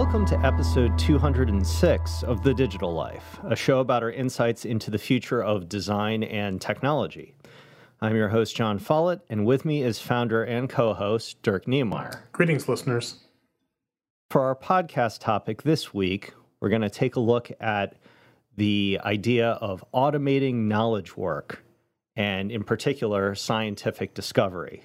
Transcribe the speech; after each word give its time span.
Welcome 0.00 0.24
to 0.28 0.46
episode 0.46 0.98
206 0.98 2.22
of 2.22 2.42
The 2.42 2.54
Digital 2.54 2.94
Life, 2.94 3.38
a 3.44 3.54
show 3.54 3.80
about 3.80 4.02
our 4.02 4.10
insights 4.10 4.64
into 4.64 4.90
the 4.90 4.96
future 4.96 5.44
of 5.44 5.68
design 5.68 6.22
and 6.22 6.58
technology. 6.58 7.34
I'm 8.00 8.16
your 8.16 8.30
host, 8.30 8.56
Jon 8.56 8.78
Follett, 8.78 9.20
and 9.28 9.44
with 9.44 9.66
me 9.66 9.82
is 9.82 10.00
founder 10.00 10.42
and 10.42 10.70
co 10.70 10.94
host 10.94 11.42
Dirk 11.42 11.66
Knemeyer. 11.66 12.20
Greetings, 12.32 12.66
listeners. 12.66 13.16
For 14.30 14.40
our 14.40 14.56
podcast 14.56 15.20
topic 15.20 15.64
this 15.64 15.92
week, 15.92 16.32
we're 16.60 16.70
going 16.70 16.80
to 16.80 16.88
take 16.88 17.16
a 17.16 17.20
look 17.20 17.52
at 17.60 17.96
the 18.56 19.00
idea 19.04 19.50
of 19.50 19.84
automating 19.92 20.66
knowledge 20.66 21.14
work, 21.14 21.62
and 22.16 22.50
in 22.50 22.64
particular, 22.64 23.34
scientific 23.34 24.14
discovery. 24.14 24.82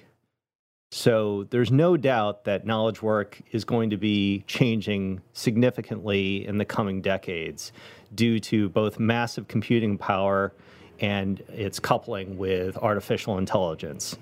So 0.90 1.44
there's 1.50 1.72
no 1.72 1.96
doubt 1.96 2.44
that 2.44 2.64
knowledge 2.64 3.02
work 3.02 3.40
is 3.50 3.64
going 3.64 3.90
to 3.90 3.96
be 3.96 4.44
changing 4.46 5.20
significantly 5.32 6.46
in 6.46 6.58
the 6.58 6.64
coming 6.64 7.02
decades 7.02 7.72
due 8.14 8.38
to 8.40 8.68
both 8.68 8.98
massive 8.98 9.48
computing 9.48 9.98
power 9.98 10.52
and 11.00 11.40
its 11.48 11.78
coupling 11.78 12.38
with 12.38 12.76
artificial 12.78 13.38
intelligence. 13.38 14.16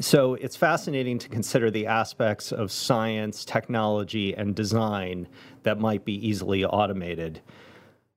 So 0.00 0.34
it's 0.34 0.56
fascinating 0.56 1.18
to 1.20 1.28
consider 1.28 1.70
the 1.70 1.86
aspects 1.86 2.50
of 2.50 2.72
science, 2.72 3.44
technology, 3.44 4.34
and 4.34 4.54
design 4.56 5.28
that 5.62 5.78
might 5.78 6.04
be 6.04 6.14
easily 6.26 6.64
automated. 6.64 7.40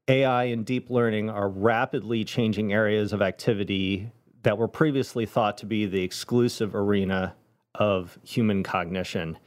AI 0.08 0.46
and 0.46 0.66
deep 0.66 0.90
learning 0.90 1.30
are 1.30 1.48
rapidly 1.48 2.24
changing 2.24 2.74
areas 2.74 3.14
of 3.14 3.22
activity 3.22 4.10
that 4.46 4.60
were 4.60 4.68
previously 4.68 5.26
thought 5.26 5.58
to 5.58 5.66
be 5.66 5.88
the 5.88 6.04
exclusive 6.04 6.76
arena 6.76 7.34
of 7.74 8.20
human 8.24 8.62
cognition. 8.62 9.40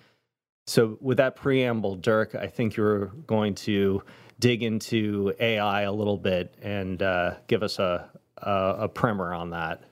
So, 0.66 0.98
with 1.00 1.18
that 1.18 1.36
preamble, 1.36 1.94
Dirk, 1.94 2.34
I 2.34 2.48
think 2.48 2.74
you're 2.74 3.06
going 3.26 3.54
to 3.54 4.02
dig 4.40 4.64
into 4.64 5.32
AI 5.38 5.82
a 5.82 5.92
little 5.92 6.18
bit 6.18 6.52
and 6.60 7.00
uh, 7.00 7.34
give 7.46 7.62
us 7.62 7.78
a, 7.78 8.10
a, 8.38 8.50
a 8.80 8.88
primer 8.88 9.32
on 9.32 9.50
that. 9.50 9.84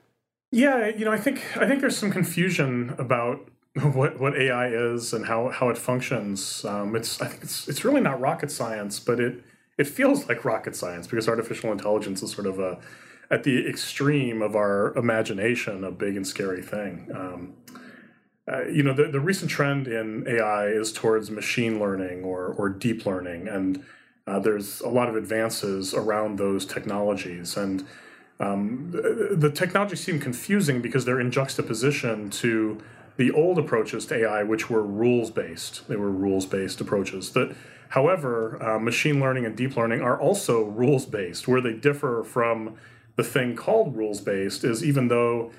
Yeah, 0.51 0.87
you 0.89 1.05
know, 1.05 1.11
I 1.11 1.17
think 1.17 1.41
I 1.55 1.65
think 1.65 1.79
there's 1.79 1.97
some 1.97 2.11
confusion 2.11 2.93
about 2.97 3.49
what 3.81 4.19
what 4.19 4.37
AI 4.37 4.67
is 4.67 5.13
and 5.13 5.25
how 5.25 5.49
how 5.49 5.69
it 5.69 5.77
functions. 5.77 6.65
Um, 6.65 6.97
it's 6.97 7.21
I 7.21 7.27
think 7.27 7.43
it's 7.43 7.69
it's 7.69 7.85
really 7.85 8.01
not 8.01 8.19
rocket 8.19 8.51
science, 8.51 8.99
but 8.99 9.21
it 9.21 9.41
it 9.77 9.87
feels 9.87 10.27
like 10.27 10.43
rocket 10.43 10.75
science 10.75 11.07
because 11.07 11.29
artificial 11.29 11.71
intelligence 11.71 12.21
is 12.21 12.31
sort 12.31 12.45
of 12.45 12.59
a 12.59 12.77
at 13.29 13.43
the 13.43 13.67
extreme 13.67 14.41
of 14.41 14.55
our 14.55 14.95
imagination 14.95 15.83
a 15.83 15.91
big 15.91 16.15
and 16.15 16.25
scary 16.25 16.61
thing. 16.61 17.09
Um, 17.13 17.53
uh, 18.49 18.65
you 18.67 18.81
know, 18.81 18.93
the, 18.93 19.09
the 19.09 19.19
recent 19.19 19.51
trend 19.51 19.87
in 19.87 20.25
AI 20.27 20.67
is 20.67 20.93
towards 20.93 21.29
machine 21.29 21.79
learning 21.79 22.23
or, 22.23 22.47
or 22.47 22.69
deep 22.69 23.05
learning, 23.05 23.47
and 23.49 23.83
uh, 24.25 24.39
there's 24.39 24.79
a 24.81 24.89
lot 24.89 25.09
of 25.09 25.15
advances 25.15 25.93
around 25.93 26.37
those 26.37 26.65
technologies. 26.65 27.57
And 27.57 27.85
um, 28.39 28.91
the, 28.91 29.35
the 29.37 29.51
technologies 29.51 30.01
seem 30.01 30.19
confusing 30.19 30.81
because 30.81 31.05
they're 31.05 31.19
in 31.19 31.31
juxtaposition 31.31 32.29
to 32.31 32.81
the 33.17 33.31
old 33.31 33.57
approaches 33.57 34.05
to 34.07 34.15
AI, 34.15 34.43
which 34.43 34.69
were 34.69 34.83
rules 34.83 35.31
based. 35.31 35.87
They 35.87 35.95
were 35.95 36.11
rules 36.11 36.45
based 36.45 36.79
approaches. 36.79 37.31
That, 37.31 37.55
however, 37.89 38.63
uh, 38.63 38.79
machine 38.79 39.19
learning 39.19 39.45
and 39.45 39.57
deep 39.57 39.75
learning 39.75 40.01
are 40.01 40.19
also 40.19 40.63
rules 40.63 41.05
based. 41.05 41.47
Where 41.47 41.59
they 41.59 41.73
differ 41.73 42.23
from 42.23 42.77
the 43.17 43.23
thing 43.23 43.55
called 43.55 43.97
rules 43.97 44.21
based 44.21 44.63
is 44.63 44.83
even 44.83 45.09
though 45.09 45.51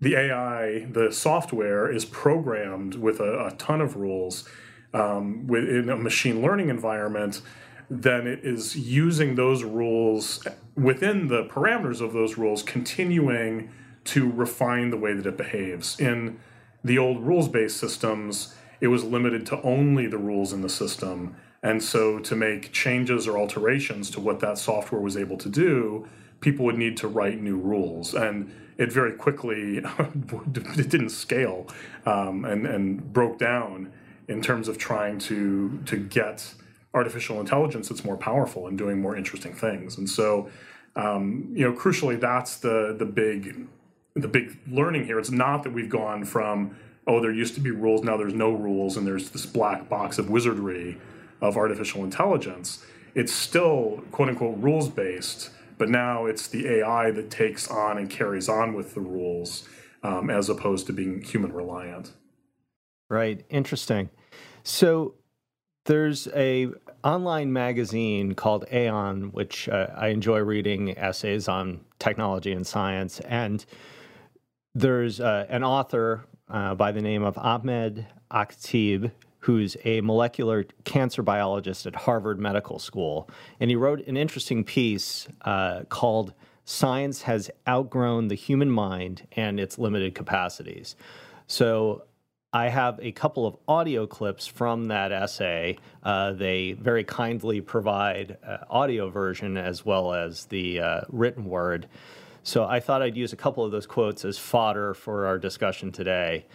the 0.00 0.16
AI, 0.16 0.86
the 0.90 1.10
software 1.10 1.90
is 1.90 2.04
programmed 2.04 2.96
with 2.96 3.20
a, 3.20 3.46
a 3.46 3.52
ton 3.52 3.80
of 3.80 3.96
rules 3.96 4.46
um, 4.92 5.46
within 5.46 5.88
a 5.88 5.96
machine 5.96 6.42
learning 6.42 6.68
environment, 6.68 7.40
then 7.88 8.26
it 8.26 8.40
is 8.42 8.76
using 8.76 9.36
those 9.36 9.62
rules 9.62 10.46
within 10.74 11.28
the 11.28 11.44
parameters 11.44 12.00
of 12.00 12.12
those 12.12 12.36
rules, 12.36 12.62
continuing 12.62 13.70
to 14.04 14.30
refine 14.30 14.90
the 14.90 14.96
way 14.96 15.14
that 15.14 15.26
it 15.26 15.36
behaves. 15.36 15.98
In 15.98 16.38
the 16.82 16.98
old 16.98 17.22
rules 17.22 17.48
based 17.48 17.78
systems, 17.78 18.54
it 18.80 18.88
was 18.88 19.04
limited 19.04 19.46
to 19.46 19.62
only 19.62 20.06
the 20.06 20.18
rules 20.18 20.52
in 20.52 20.60
the 20.60 20.68
system. 20.68 21.36
And 21.62 21.82
so 21.82 22.18
to 22.18 22.36
make 22.36 22.72
changes 22.72 23.26
or 23.26 23.38
alterations 23.38 24.10
to 24.10 24.20
what 24.20 24.40
that 24.40 24.58
software 24.58 25.00
was 25.00 25.16
able 25.16 25.38
to 25.38 25.48
do, 25.48 26.06
people 26.44 26.66
would 26.66 26.78
need 26.78 26.96
to 26.98 27.08
write 27.08 27.40
new 27.40 27.56
rules. 27.56 28.14
And 28.14 28.52
it 28.76 28.92
very 28.92 29.12
quickly 29.12 29.78
it 29.78 30.90
didn't 30.90 31.10
scale 31.10 31.66
um, 32.06 32.44
and 32.44 32.66
and 32.66 33.12
broke 33.12 33.38
down 33.38 33.92
in 34.28 34.42
terms 34.42 34.68
of 34.68 34.76
trying 34.78 35.18
to 35.18 35.80
to 35.86 35.96
get 35.96 36.54
artificial 36.92 37.40
intelligence 37.40 37.88
that's 37.88 38.04
more 38.04 38.16
powerful 38.16 38.68
and 38.68 38.78
doing 38.78 39.00
more 39.00 39.16
interesting 39.16 39.52
things. 39.52 39.98
And 39.98 40.08
so, 40.08 40.48
um, 40.94 41.48
you 41.52 41.64
know, 41.64 41.72
crucially, 41.76 42.20
that's 42.20 42.56
the 42.58 42.94
the 42.98 43.06
big 43.06 43.66
the 44.14 44.28
big 44.28 44.58
learning 44.68 45.06
here. 45.06 45.18
It's 45.18 45.30
not 45.30 45.62
that 45.64 45.72
we've 45.72 45.90
gone 45.90 46.24
from 46.24 46.76
oh 47.06 47.20
there 47.20 47.32
used 47.32 47.54
to 47.54 47.60
be 47.60 47.70
rules 47.70 48.02
now 48.02 48.16
there's 48.16 48.34
no 48.34 48.50
rules 48.50 48.96
and 48.96 49.06
there's 49.06 49.30
this 49.30 49.46
black 49.46 49.88
box 49.88 50.18
of 50.18 50.30
wizardry 50.30 50.98
of 51.40 51.56
artificial 51.56 52.02
intelligence. 52.04 52.84
It's 53.14 53.32
still 53.32 54.02
quote 54.10 54.28
unquote 54.30 54.58
rules 54.58 54.88
based 54.88 55.50
but 55.78 55.88
now 55.88 56.26
it's 56.26 56.48
the 56.48 56.66
AI 56.68 57.10
that 57.10 57.30
takes 57.30 57.68
on 57.68 57.98
and 57.98 58.08
carries 58.08 58.48
on 58.48 58.74
with 58.74 58.94
the 58.94 59.00
rules 59.00 59.68
um, 60.02 60.30
as 60.30 60.48
opposed 60.48 60.86
to 60.86 60.92
being 60.92 61.22
human 61.22 61.52
reliant. 61.52 62.12
Right. 63.08 63.44
Interesting. 63.48 64.10
So 64.62 65.14
there's 65.86 66.28
a 66.28 66.68
online 67.02 67.52
magazine 67.52 68.34
called 68.34 68.64
Aeon, 68.72 69.32
which 69.32 69.68
uh, 69.68 69.88
I 69.94 70.08
enjoy 70.08 70.38
reading 70.40 70.96
essays 70.96 71.48
on 71.48 71.80
technology 71.98 72.52
and 72.52 72.66
science. 72.66 73.20
And 73.20 73.64
there's 74.74 75.20
uh, 75.20 75.46
an 75.48 75.62
author 75.62 76.24
uh, 76.48 76.74
by 76.74 76.92
the 76.92 77.02
name 77.02 77.22
of 77.22 77.36
Ahmed 77.38 78.06
Alkhateeb 78.30 79.10
who's 79.44 79.76
a 79.84 80.00
molecular 80.00 80.64
cancer 80.84 81.22
biologist 81.22 81.84
at 81.84 81.94
Harvard 81.94 82.40
Medical 82.40 82.78
School. 82.78 83.28
And 83.60 83.68
he 83.68 83.76
wrote 83.76 84.06
an 84.06 84.16
interesting 84.16 84.64
piece 84.64 85.28
uh, 85.42 85.82
called 85.90 86.32
Science 86.64 87.22
Has 87.22 87.50
Outgrown 87.68 88.28
the 88.28 88.36
Human 88.36 88.70
Mind 88.70 89.26
and 89.32 89.60
Its 89.60 89.78
Limited 89.78 90.14
Capacities. 90.14 90.96
So 91.46 92.04
I 92.54 92.70
have 92.70 92.98
a 93.02 93.12
couple 93.12 93.46
of 93.46 93.58
audio 93.68 94.06
clips 94.06 94.46
from 94.46 94.86
that 94.86 95.12
essay. 95.12 95.76
Uh, 96.02 96.32
they 96.32 96.72
very 96.72 97.04
kindly 97.04 97.60
provide 97.60 98.38
uh, 98.46 98.58
audio 98.70 99.10
version 99.10 99.58
as 99.58 99.84
well 99.84 100.14
as 100.14 100.46
the 100.46 100.80
uh, 100.80 101.00
written 101.10 101.44
word. 101.44 101.86
So 102.44 102.64
I 102.64 102.80
thought 102.80 103.02
I'd 103.02 103.16
use 103.16 103.34
a 103.34 103.36
couple 103.36 103.62
of 103.62 103.72
those 103.72 103.86
quotes 103.86 104.24
as 104.24 104.38
fodder 104.38 104.94
for 104.94 105.26
our 105.26 105.38
discussion 105.38 105.92
today. 105.92 106.46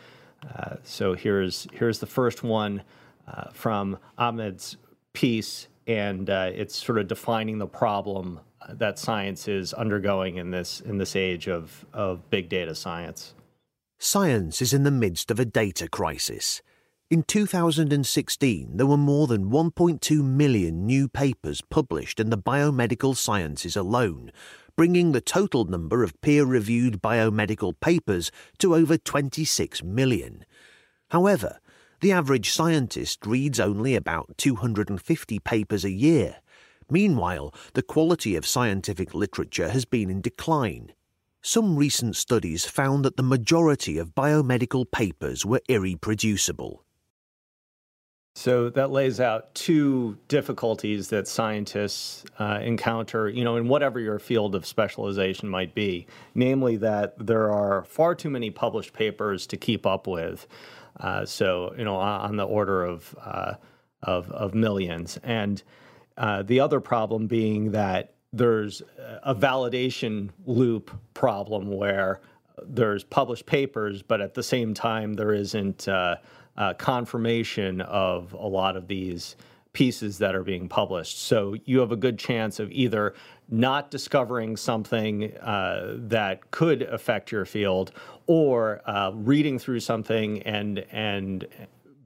Uh, 0.55 0.75
so 0.83 1.13
here's 1.13 1.67
here's 1.73 1.99
the 1.99 2.07
first 2.07 2.43
one 2.43 2.83
uh, 3.27 3.49
from 3.51 3.97
Ahmed's 4.17 4.77
piece, 5.13 5.67
and 5.87 6.29
uh, 6.29 6.51
it's 6.53 6.75
sort 6.75 6.97
of 6.97 7.07
defining 7.07 7.57
the 7.57 7.67
problem 7.67 8.39
that 8.67 8.99
science 8.99 9.47
is 9.47 9.73
undergoing 9.73 10.37
in 10.37 10.51
this 10.51 10.81
in 10.81 10.97
this 10.97 11.15
age 11.15 11.47
of 11.47 11.85
of 11.93 12.29
big 12.29 12.49
data 12.49 12.75
science. 12.75 13.33
Science 13.97 14.61
is 14.61 14.73
in 14.73 14.83
the 14.83 14.91
midst 14.91 15.29
of 15.29 15.39
a 15.39 15.45
data 15.45 15.87
crisis. 15.87 16.61
In 17.09 17.23
2016, 17.23 18.77
there 18.77 18.85
were 18.85 18.95
more 18.95 19.25
than 19.25 19.49
1.2 19.49 20.23
million 20.23 20.85
new 20.85 21.07
papers 21.07 21.59
published 21.59 22.19
in 22.19 22.29
the 22.29 22.37
biomedical 22.37 23.17
sciences 23.17 23.75
alone, 23.75 24.31
bringing 24.79 25.11
the 25.11 25.19
total 25.19 25.65
number 25.65 26.03
of 26.03 26.21
peer 26.21 26.45
reviewed 26.45 27.01
biomedical 27.01 27.77
papers 27.81 28.31
to 28.57 28.73
over 28.73 28.97
26 28.97 29.83
million. 29.83 30.45
However, 31.09 31.59
the 31.99 32.13
average 32.13 32.51
scientist 32.51 33.25
reads 33.25 33.59
only 33.59 33.93
about 33.93 34.37
250 34.37 35.39
papers 35.39 35.83
a 35.83 35.91
year. 35.91 36.37
Meanwhile, 36.89 37.53
the 37.73 37.81
quality 37.81 38.37
of 38.37 38.47
scientific 38.47 39.13
literature 39.13 39.67
has 39.67 39.83
been 39.83 40.09
in 40.09 40.21
decline. 40.21 40.93
Some 41.41 41.75
recent 41.75 42.15
studies 42.15 42.63
found 42.63 43.03
that 43.03 43.17
the 43.17 43.21
majority 43.21 43.97
of 43.97 44.15
biomedical 44.15 44.89
papers 44.89 45.45
were 45.45 45.59
irreproducible. 45.67 46.85
So 48.39 48.69
that 48.69 48.89
lays 48.89 49.19
out 49.19 49.53
two 49.53 50.17
difficulties 50.29 51.09
that 51.09 51.27
scientists 51.27 52.23
uh, 52.39 52.61
encounter, 52.63 53.27
you 53.27 53.43
know, 53.43 53.57
in 53.57 53.67
whatever 53.67 53.99
your 53.99 54.17
field 54.17 54.55
of 54.55 54.65
specialization 54.65 55.49
might 55.49 55.75
be. 55.75 56.07
Namely, 56.35 56.77
that 56.77 57.15
there 57.19 57.51
are 57.51 57.83
far 57.83 58.15
too 58.15 58.29
many 58.29 58.49
published 58.49 58.93
papers 58.93 59.45
to 59.47 59.57
keep 59.57 59.85
up 59.85 60.07
with. 60.07 60.47
Uh, 60.97 61.25
so, 61.25 61.75
you 61.77 61.83
know, 61.83 61.97
on 61.97 62.37
the 62.37 62.45
order 62.45 62.85
of 62.85 63.13
uh, 63.21 63.55
of, 64.03 64.31
of, 64.31 64.53
millions. 64.53 65.19
And 65.21 65.61
uh, 66.15 66.43
the 66.43 66.61
other 66.61 66.79
problem 66.79 67.27
being 67.27 67.71
that 67.71 68.13
there's 68.31 68.81
a 69.21 69.35
validation 69.35 70.29
loop 70.45 70.97
problem 71.13 71.75
where 71.75 72.21
there's 72.63 73.03
published 73.03 73.45
papers, 73.45 74.01
but 74.01 74.21
at 74.21 74.33
the 74.33 74.43
same 74.43 74.73
time 74.73 75.15
there 75.15 75.33
isn't 75.33 75.89
uh, 76.59 76.73
confirmation 76.75 77.81
of 77.81 78.33
a 78.33 78.47
lot 78.47 78.75
of 78.77 78.87
these 78.87 79.35
pieces 79.71 80.17
that 80.17 80.35
are 80.35 80.43
being 80.43 80.67
published. 80.67 81.19
So 81.23 81.55
you 81.65 81.79
have 81.79 81.91
a 81.91 81.95
good 81.95 82.19
chance 82.19 82.59
of 82.59 82.71
either 82.71 83.13
not 83.47 83.89
discovering 83.89 84.57
something 84.57 85.35
uh, 85.37 85.95
that 85.97 86.51
could 86.51 86.81
affect 86.83 87.31
your 87.31 87.45
field, 87.45 87.91
or 88.27 88.81
uh, 88.85 89.11
reading 89.15 89.57
through 89.57 89.79
something 89.79 90.43
and 90.43 90.85
and 90.91 91.47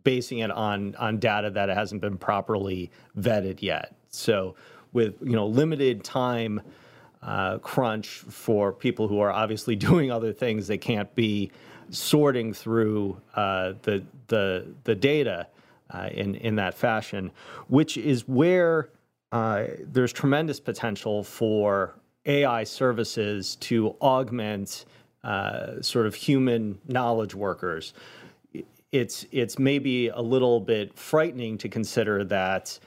basing 0.04 0.40
it 0.40 0.52
on 0.52 0.96
on 0.96 1.18
data 1.18 1.50
that 1.50 1.70
hasn't 1.70 2.02
been 2.02 2.18
properly 2.18 2.92
vetted 3.18 3.62
yet. 3.62 3.96
So 4.10 4.56
with 4.94 5.16
you 5.22 5.36
know 5.36 5.48
limited 5.48 6.04
time 6.04 6.62
uh, 7.22 7.58
crunch 7.58 8.08
for 8.08 8.72
people 8.72 9.08
who 9.08 9.20
are 9.20 9.32
obviously 9.32 9.76
doing 9.90 10.12
other 10.12 10.32
things, 10.32 10.68
they 10.68 10.78
can't 10.78 11.14
be 11.16 11.52
sorting 11.94 12.54
through 12.54 13.22
uh, 13.36 13.74
the 13.84 14.04
the 14.28 14.68
the 14.84 14.96
data 14.96 15.48
uh, 15.92 16.10
in 16.12 16.36
in 16.36 16.56
that 16.56 16.74
fashion, 16.74 17.32
which 17.68 17.98
is 17.98 18.28
where 18.28 18.90
uh, 19.32 19.66
there's 19.92 20.14
tremendous 20.14 20.60
potential 20.60 21.24
for 21.24 21.96
AI 22.26 22.64
services 22.64 23.56
to 23.58 23.96
augment 24.02 24.86
uh, 25.24 25.82
sort 25.82 26.06
of 26.06 26.16
human 26.16 26.78
knowledge 26.88 27.36
workers. 27.36 27.94
It's 28.92 29.26
it's 29.32 29.58
maybe 29.58 30.10
a 30.10 30.22
little 30.22 30.60
bit 30.60 30.98
frightening 30.98 31.58
to 31.60 31.70
consider 31.70 32.24
that, 32.26 32.78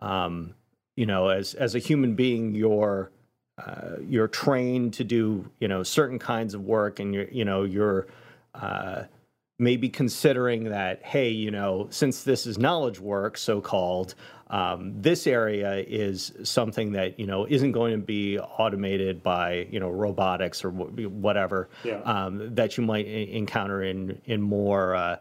um, 0.00 0.54
you 0.96 1.06
know, 1.06 1.28
as 1.28 1.54
as 1.54 1.74
a 1.74 1.78
human 1.78 2.14
being, 2.14 2.54
you're 2.54 3.10
uh, 3.56 3.96
you're 4.06 4.28
trained 4.28 4.92
to 4.94 5.04
do 5.04 5.48
you 5.60 5.68
know 5.68 5.82
certain 5.82 6.18
kinds 6.18 6.54
of 6.54 6.64
work, 6.64 7.00
and 7.00 7.14
you're 7.14 7.28
you 7.30 7.44
know 7.44 7.62
you're 7.62 8.06
uh, 8.54 9.04
maybe 9.58 9.88
considering 9.88 10.64
that 10.64 11.02
hey, 11.04 11.30
you 11.30 11.50
know, 11.50 11.86
since 11.90 12.24
this 12.24 12.46
is 12.46 12.58
knowledge 12.58 12.98
work, 13.00 13.36
so 13.36 13.60
called, 13.60 14.14
um, 14.50 14.92
this 15.00 15.26
area 15.26 15.84
is 15.86 16.32
something 16.42 16.92
that 16.92 17.18
you 17.18 17.26
know 17.26 17.46
isn't 17.46 17.72
going 17.72 17.92
to 17.92 18.04
be 18.04 18.38
automated 18.38 19.22
by 19.22 19.66
you 19.70 19.80
know 19.80 19.90
robotics 19.90 20.64
or 20.64 20.70
whatever 20.70 21.68
yeah. 21.82 22.00
um, 22.02 22.54
that 22.54 22.76
you 22.76 22.84
might 22.84 23.06
encounter 23.06 23.82
in 23.82 24.20
in 24.26 24.42
more 24.42 24.94
uh, 24.94 25.16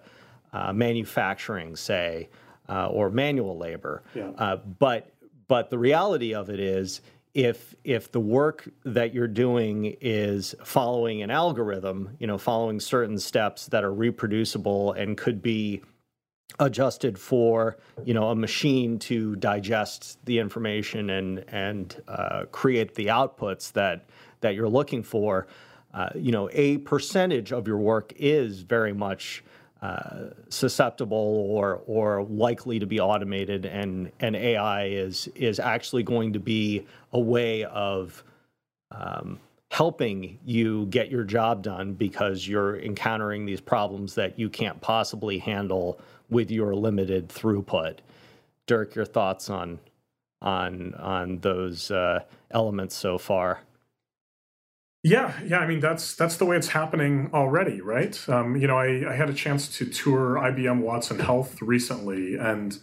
uh, 0.51 0.73
manufacturing, 0.73 1.75
say, 1.75 2.29
uh, 2.69 2.87
or 2.87 3.09
manual 3.09 3.57
labor. 3.57 4.03
Yeah. 4.13 4.29
Uh, 4.37 4.57
but 4.57 5.09
but 5.47 5.69
the 5.69 5.77
reality 5.77 6.33
of 6.33 6.49
it 6.49 6.59
is. 6.59 7.01
If 7.33 7.75
if 7.83 8.11
the 8.11 8.19
work 8.19 8.69
that 8.85 9.13
you're 9.13 9.27
doing 9.27 9.97
is 10.01 10.53
following 10.63 11.23
an 11.23 11.31
algorithm, 11.31 12.15
you 12.19 12.27
know, 12.27 12.37
following 12.37 12.79
certain 12.79 13.17
steps 13.17 13.67
that 13.67 13.83
are 13.83 13.93
reproducible 13.93 14.93
and 14.93 15.17
could 15.17 15.41
be 15.41 15.81
adjusted 16.59 17.17
for 17.17 17.77
you 18.05 18.13
know 18.13 18.29
a 18.29 18.35
machine 18.35 18.99
to 18.99 19.35
digest 19.37 20.23
the 20.25 20.39
information 20.39 21.09
and 21.09 21.43
and 21.47 22.01
uh, 22.07 22.43
create 22.51 22.93
the 22.95 23.07
outputs 23.07 23.71
that 23.73 24.05
that 24.41 24.55
you're 24.55 24.69
looking 24.69 25.03
for. 25.03 25.47
Uh, 25.93 26.09
you 26.15 26.31
know, 26.31 26.49
a 26.53 26.79
percentage 26.79 27.51
of 27.51 27.67
your 27.67 27.77
work 27.77 28.13
is 28.15 28.61
very 28.61 28.93
much 28.93 29.43
uh, 29.83 30.29
susceptible 30.47 31.45
or 31.51 31.81
or 31.87 32.23
likely 32.23 32.79
to 32.79 32.85
be 32.85 33.01
automated, 33.01 33.65
and 33.65 34.09
and 34.21 34.33
AI 34.33 34.85
is 34.85 35.27
is 35.35 35.59
actually 35.59 36.03
going 36.03 36.31
to 36.31 36.39
be 36.39 36.85
a 37.11 37.19
way 37.19 37.65
of 37.65 38.23
um, 38.91 39.41
helping 39.71 40.39
you 40.45 40.85
get 40.85 41.11
your 41.11 41.25
job 41.25 41.61
done 41.61 41.95
because 41.95 42.47
you're 42.47 42.79
encountering 42.79 43.45
these 43.45 43.59
problems 43.59 44.15
that 44.15 44.39
you 44.39 44.49
can't 44.49 44.79
possibly 44.79 45.37
handle 45.37 45.99
with 46.29 46.49
your 46.49 46.73
limited 46.73 47.27
throughput. 47.27 47.97
Dirk, 48.67 48.95
your 48.95 49.03
thoughts 49.03 49.49
on 49.49 49.79
on 50.41 50.93
on 50.93 51.39
those 51.39 51.91
uh, 51.91 52.21
elements 52.51 52.95
so 52.95 53.17
far? 53.17 53.59
Yeah, 55.03 55.33
yeah. 55.45 55.59
I 55.59 55.67
mean, 55.67 55.81
that's 55.81 56.15
that's 56.15 56.37
the 56.37 56.45
way 56.45 56.55
it's 56.55 56.69
happening 56.69 57.29
already, 57.33 57.81
right? 57.81 58.17
Um, 58.29 58.55
you 58.55 58.67
know, 58.67 58.77
I, 58.77 59.11
I, 59.11 59.15
had 59.15 59.29
a 59.29 59.33
chance 59.33 59.67
to 59.77 59.85
tour 59.85 60.35
IBM 60.35 60.79
Watson 60.79 61.19
Health 61.19 61.61
recently, 61.61 62.35
and 62.35 62.77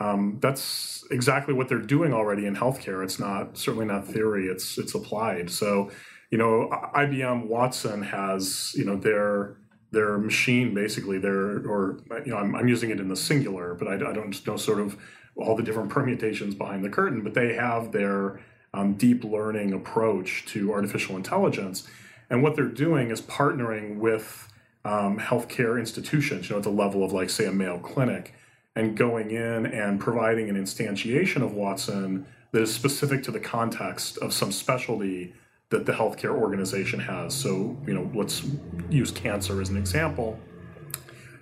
um, 0.00 0.38
that's 0.40 1.04
exactly 1.10 1.52
what 1.52 1.68
they're 1.68 1.78
doing 1.78 2.14
already 2.14 2.46
in 2.46 2.56
healthcare. 2.56 3.04
It's 3.04 3.18
not 3.18 3.58
certainly 3.58 3.84
not 3.84 4.08
theory; 4.08 4.46
it's 4.46 4.78
it's 4.78 4.94
applied. 4.94 5.50
So, 5.50 5.90
you 6.30 6.38
know, 6.38 6.70
IBM 6.94 7.46
Watson 7.46 8.02
has 8.04 8.72
you 8.74 8.86
know 8.86 8.96
their 8.96 9.58
their 9.92 10.16
machine 10.18 10.72
basically 10.72 11.18
their 11.18 11.58
or 11.68 12.00
you 12.24 12.32
know 12.32 12.38
I'm, 12.38 12.54
I'm 12.56 12.68
using 12.68 12.90
it 12.90 13.00
in 13.00 13.08
the 13.08 13.16
singular 13.16 13.74
but 13.74 13.86
I, 13.86 13.94
I, 13.94 14.12
don't 14.12 14.46
know 14.46 14.56
sort 14.56 14.80
of 14.80 14.96
all 15.36 15.56
the 15.56 15.62
different 15.62 15.90
permutations 15.90 16.54
behind 16.54 16.84
the 16.84 16.88
curtain 16.88 17.22
but 17.22 17.34
they 17.34 17.54
have 17.54 17.92
their 17.92 18.40
um, 18.76 18.94
deep 18.94 19.24
learning 19.24 19.72
approach 19.72 20.44
to 20.46 20.72
artificial 20.72 21.16
intelligence 21.16 21.88
and 22.28 22.42
what 22.42 22.56
they're 22.56 22.66
doing 22.66 23.10
is 23.10 23.20
partnering 23.22 23.96
with 23.96 24.52
um, 24.84 25.18
healthcare 25.18 25.78
institutions 25.78 26.48
you 26.48 26.54
know 26.54 26.58
at 26.58 26.64
the 26.64 26.70
level 26.70 27.04
of 27.04 27.12
like 27.12 27.30
say 27.30 27.46
a 27.46 27.52
mayo 27.52 27.78
clinic 27.78 28.34
and 28.74 28.96
going 28.96 29.30
in 29.30 29.66
and 29.66 29.98
providing 30.00 30.48
an 30.48 30.56
instantiation 30.56 31.42
of 31.42 31.52
watson 31.52 32.26
that 32.52 32.62
is 32.62 32.74
specific 32.74 33.22
to 33.22 33.30
the 33.30 33.40
context 33.40 34.18
of 34.18 34.32
some 34.32 34.52
specialty 34.52 35.34
that 35.70 35.84
the 35.84 35.92
healthcare 35.92 36.34
organization 36.34 37.00
has. 37.00 37.34
So, 37.34 37.76
you 37.86 37.94
know, 37.94 38.10
let's 38.14 38.46
use 38.88 39.10
cancer 39.10 39.60
as 39.60 39.68
an 39.68 39.76
example. 39.76 40.38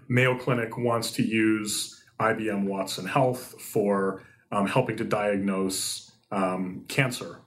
Mayo 0.08 0.36
Clinic 0.38 0.76
wants 0.78 1.10
to 1.12 1.22
use 1.22 2.02
IBM 2.20 2.64
Watson 2.64 3.06
Health 3.06 3.60
for 3.60 4.22
um, 4.50 4.66
helping 4.66 4.96
to 4.96 5.04
diagnose 5.04 6.12
um, 6.34 6.84
cancer. 6.88 7.40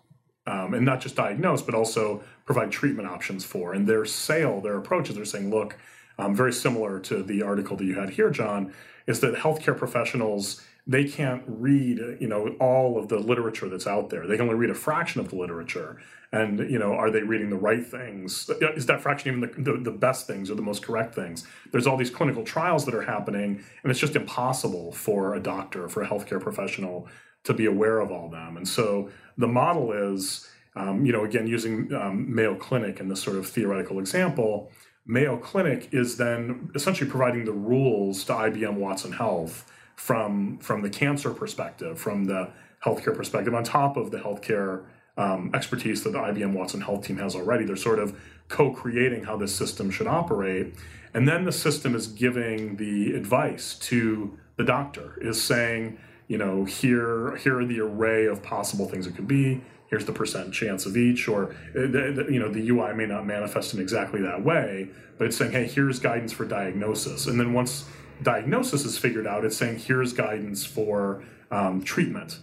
Um, 0.46 0.74
and 0.74 0.86
not 0.86 1.02
just 1.02 1.18
diagnose, 1.18 1.62
but 1.62 1.76
also 1.76 2.24
provide 2.46 2.72
treatment 2.72 3.10
options 3.10 3.44
for. 3.44 3.74
And 3.74 3.86
their 3.86 4.06
sale, 4.06 4.62
their 4.62 4.78
approaches, 4.78 5.18
they're 5.18 5.26
saying, 5.26 5.50
look, 5.50 5.78
um, 6.18 6.34
very 6.34 6.54
similar 6.54 7.02
to 7.02 7.22
the 7.22 7.42
article 7.42 7.76
that 7.76 7.84
you 7.84 8.00
had 8.00 8.12
here, 8.12 8.30
Jon, 8.30 8.74
is 9.08 9.20
that 9.20 9.36
healthcare 9.36 9.78
professionals 9.78 10.62
they 10.88 11.04
can't 11.04 11.44
read 11.48 12.00
you 12.20 12.28
know 12.28 12.56
all 12.60 12.98
of 12.98 13.10
the 13.10 13.20
literature 13.20 13.68
that's 13.68 13.86
out 13.86 14.10
there 14.10 14.26
they 14.26 14.38
can 14.38 14.44
only 14.44 14.56
read 14.56 14.70
a 14.70 14.76
fraction 14.76 15.20
of 15.20 15.30
the 15.30 15.36
literature 15.36 16.02
and 16.32 16.60
you 16.72 16.80
know 16.80 16.94
are 16.94 17.12
they 17.12 17.22
reading 17.22 17.50
the 17.50 17.58
right 17.58 17.86
things 17.86 18.50
is 18.76 18.86
that 18.86 19.02
fraction 19.02 19.28
even 19.30 19.42
the, 19.42 19.72
the, 19.72 19.78
the, 19.80 19.92
best 19.92 20.26
things 20.26 20.50
or 20.50 20.56
the 20.56 20.62
most 20.62 20.82
correct 20.82 21.14
things 21.14 21.46
there's 21.72 21.86
all 21.86 21.98
these 21.98 22.10
clinical 22.10 22.44
trials 22.44 22.86
that 22.86 22.96
are 22.96 23.02
happening 23.02 23.62
and 23.84 23.92
it's 23.92 24.00
just 24.00 24.16
impossible 24.16 24.92
for 24.94 25.36
a 25.36 25.40
doctor 25.40 25.90
for 25.90 26.02
a 26.02 26.08
healthcare 26.08 26.42
professional 26.42 27.08
to 27.48 27.54
be 27.54 27.66
aware 27.66 28.00
of 28.00 28.12
all 28.12 28.30
them 28.30 28.58
and 28.58 28.68
so 28.68 29.10
the 29.38 29.48
model 29.48 29.92
is 29.92 30.48
um, 30.76 31.06
you 31.06 31.12
know 31.12 31.24
again 31.24 31.48
using 31.48 31.94
um, 31.94 32.34
mayo 32.34 32.56
clinic 32.56 33.00
in 33.00 33.08
this 33.08 33.22
sort 33.22 33.38
of 33.38 33.48
theoretical 33.48 34.00
example 34.00 34.72
mayo 35.06 35.38
clinic 35.38 35.90
is 35.92 36.18
then 36.18 36.70
essentially 36.76 37.10
providing 37.10 37.46
the 37.46 37.52
rules 37.52 38.24
to 38.24 38.34
ibm 38.34 38.76
watson 38.76 39.12
health 39.12 39.72
from 39.96 40.58
from 40.60 40.82
the 40.82 40.90
cancer 40.90 41.32
perspective 41.32 42.00
from 42.00 42.26
the 42.26 42.50
healthcare 42.86 43.16
perspective 43.16 43.54
on 43.54 43.64
top 43.64 43.98
of 43.98 44.12
the 44.12 44.18
healthcare 44.18 44.86
um, 45.18 45.50
expertise 45.54 46.04
that 46.04 46.12
the 46.12 46.20
IBM 46.20 46.54
Watson 46.54 46.82
Health 46.82 47.06
team 47.06 47.18
has 47.18 47.36
already. 47.36 47.66
They're 47.66 47.76
sort 47.76 48.00
of 48.00 48.18
co 48.50 48.72
creating 48.72 49.24
how 49.24 49.36
this 49.36 49.56
system 49.56 49.90
should 49.90 50.08
operate. 50.08 50.76
And 51.14 51.28
then 51.28 51.46
the 51.46 51.52
system 51.52 51.96
is 51.96 52.08
giving 52.08 52.78
the 52.78 53.14
advice 53.16 53.76
to 53.80 54.38
the 54.58 54.64
doctor, 54.64 55.18
is 55.22 55.42
saying, 55.42 55.98
you 56.28 56.38
know, 56.38 56.66
here, 56.66 57.38
here 57.38 57.60
are 57.60 57.66
the 57.66 57.80
array 57.80 58.26
of 58.26 58.44
possible 58.44 58.88
things 58.88 59.08
it 59.08 59.16
could 59.16 59.28
be. 59.28 59.62
Here's 59.88 60.06
the 60.06 60.12
percent 60.12 60.54
chance 60.54 60.86
of 60.86 60.98
each, 60.98 61.28
or 61.30 61.56
uh, 61.76 61.82
you 62.30 62.40
know, 62.40 62.50
the 62.50 62.70
UI 62.70 62.94
may 62.94 63.06
not 63.06 63.26
manifest 63.26 63.74
in 63.74 63.80
exactly 63.80 64.22
that 64.22 64.44
way, 64.44 64.90
but 65.18 65.28
it's 65.28 65.38
saying, 65.38 65.54
hey, 65.54 65.66
here's 65.66 66.00
guidance 66.00 66.34
for 66.34 66.46
diagnosis. 66.46 67.26
And 67.26 67.40
then 67.40 67.54
once 67.54 67.86
diagnosis 68.22 68.84
is 68.84 68.98
figured 68.98 69.26
out, 69.26 69.46
it's 69.46 69.56
saying 69.56 69.80
here's 69.80 70.12
guidance 70.12 70.66
for 70.66 71.24
um, 71.52 71.82
treatment. 71.82 72.40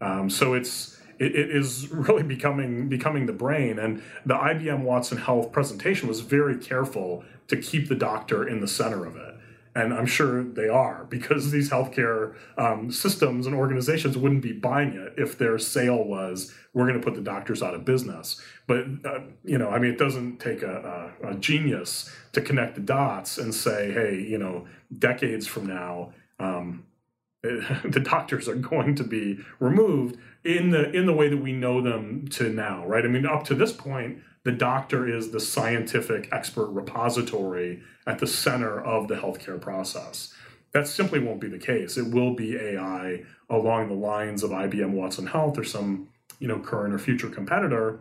Um, 0.00 0.28
so 0.28 0.54
it's 0.54 1.00
it, 1.18 1.34
it 1.34 1.50
is 1.50 1.88
really 1.90 2.22
becoming 2.34 2.88
becoming 2.88 3.26
the 3.26 3.32
brain. 3.32 3.78
And 3.78 4.02
the 4.26 4.34
IBM 4.34 4.82
Watson 4.82 5.18
Health 5.18 5.52
presentation 5.52 6.08
was 6.08 6.20
very 6.20 6.56
careful 6.56 7.24
to 7.48 7.56
keep 7.56 7.88
the 7.88 7.94
doctor 7.94 8.46
in 8.46 8.60
the 8.60 8.68
center 8.68 9.06
of 9.06 9.16
it. 9.16 9.36
And 9.74 9.92
I'm 9.92 10.06
sure 10.06 10.42
they 10.42 10.68
are 10.68 11.04
because 11.04 11.50
these 11.50 11.70
healthcare 11.70 12.34
um, 12.56 12.90
systems 12.90 13.46
and 13.46 13.54
organizations 13.54 14.16
wouldn't 14.16 14.42
be 14.42 14.52
buying 14.52 14.94
it 14.94 15.14
if 15.16 15.38
their 15.38 15.58
sale 15.58 16.02
was 16.04 16.54
we're 16.74 16.86
going 16.86 17.00
to 17.00 17.04
put 17.04 17.14
the 17.14 17.20
doctors 17.20 17.62
out 17.62 17.74
of 17.74 17.84
business. 17.84 18.40
But 18.66 18.86
uh, 19.04 19.20
you 19.44 19.58
know, 19.58 19.70
I 19.70 19.78
mean, 19.78 19.92
it 19.92 19.98
doesn't 19.98 20.38
take 20.38 20.62
a, 20.62 21.12
a, 21.22 21.30
a 21.30 21.34
genius 21.34 22.14
to 22.32 22.40
connect 22.40 22.74
the 22.74 22.80
dots 22.80 23.38
and 23.38 23.54
say, 23.54 23.92
hey, 23.92 24.20
you 24.20 24.38
know, 24.38 24.66
decades 24.98 25.46
from 25.46 25.66
now, 25.66 26.12
um, 26.38 26.84
the 27.42 28.00
doctors 28.02 28.48
are 28.48 28.56
going 28.56 28.94
to 28.96 29.04
be 29.04 29.38
removed 29.60 30.16
in 30.44 30.70
the 30.70 30.90
in 30.90 31.06
the 31.06 31.12
way 31.12 31.28
that 31.28 31.36
we 31.36 31.52
know 31.52 31.80
them 31.80 32.26
to 32.28 32.48
now 32.48 32.84
right 32.86 33.04
i 33.04 33.08
mean 33.08 33.24
up 33.24 33.44
to 33.44 33.54
this 33.54 33.72
point 33.72 34.18
the 34.44 34.52
doctor 34.52 35.08
is 35.08 35.30
the 35.30 35.40
scientific 35.40 36.28
expert 36.32 36.66
repository 36.66 37.82
at 38.06 38.18
the 38.18 38.26
center 38.26 38.80
of 38.80 39.08
the 39.08 39.16
healthcare 39.16 39.60
process 39.60 40.34
that 40.72 40.86
simply 40.86 41.18
won't 41.18 41.40
be 41.40 41.48
the 41.48 41.58
case. 41.58 41.96
It 41.96 42.12
will 42.12 42.34
be 42.34 42.56
AI 42.56 43.22
along 43.48 43.88
the 43.88 43.94
lines 43.94 44.42
of 44.42 44.50
IBM 44.50 44.90
Watson 44.90 45.26
Health 45.26 45.58
or 45.58 45.64
some 45.64 46.08
you 46.38 46.48
know 46.48 46.58
current 46.58 46.94
or 46.94 46.98
future 46.98 47.28
competitor 47.28 48.00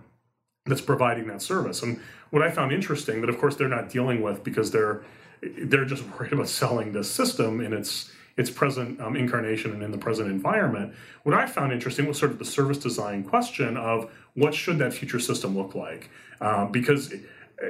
that's 0.65 0.81
providing 0.81 1.27
that 1.27 1.41
service. 1.41 1.81
And 1.81 1.99
what 2.29 2.41
I 2.41 2.51
found 2.51 2.71
interesting 2.73 3.21
that 3.21 3.29
of 3.29 3.37
course 3.39 3.55
they're 3.55 3.69
not 3.69 3.89
dealing 3.89 4.21
with 4.21 4.43
because 4.43 4.71
they're 4.71 5.03
they're 5.41 5.85
just 5.85 6.03
worried 6.19 6.33
about 6.33 6.49
selling 6.49 6.91
this 6.91 7.09
system 7.09 7.61
in 7.61 7.73
its 7.73 8.11
its 8.37 8.49
present 8.49 9.01
um, 9.01 9.15
incarnation 9.15 9.71
and 9.71 9.83
in 9.83 9.91
the 9.91 9.97
present 9.97 10.29
environment. 10.29 10.93
What 11.23 11.35
I 11.35 11.47
found 11.47 11.73
interesting 11.73 12.05
was 12.05 12.17
sort 12.17 12.31
of 12.31 12.39
the 12.39 12.45
service 12.45 12.77
design 12.77 13.23
question 13.23 13.75
of 13.75 14.11
what 14.35 14.53
should 14.53 14.77
that 14.77 14.93
future 14.93 15.19
system 15.19 15.57
look 15.57 15.75
like, 15.75 16.09
uh, 16.39 16.65
because 16.65 17.13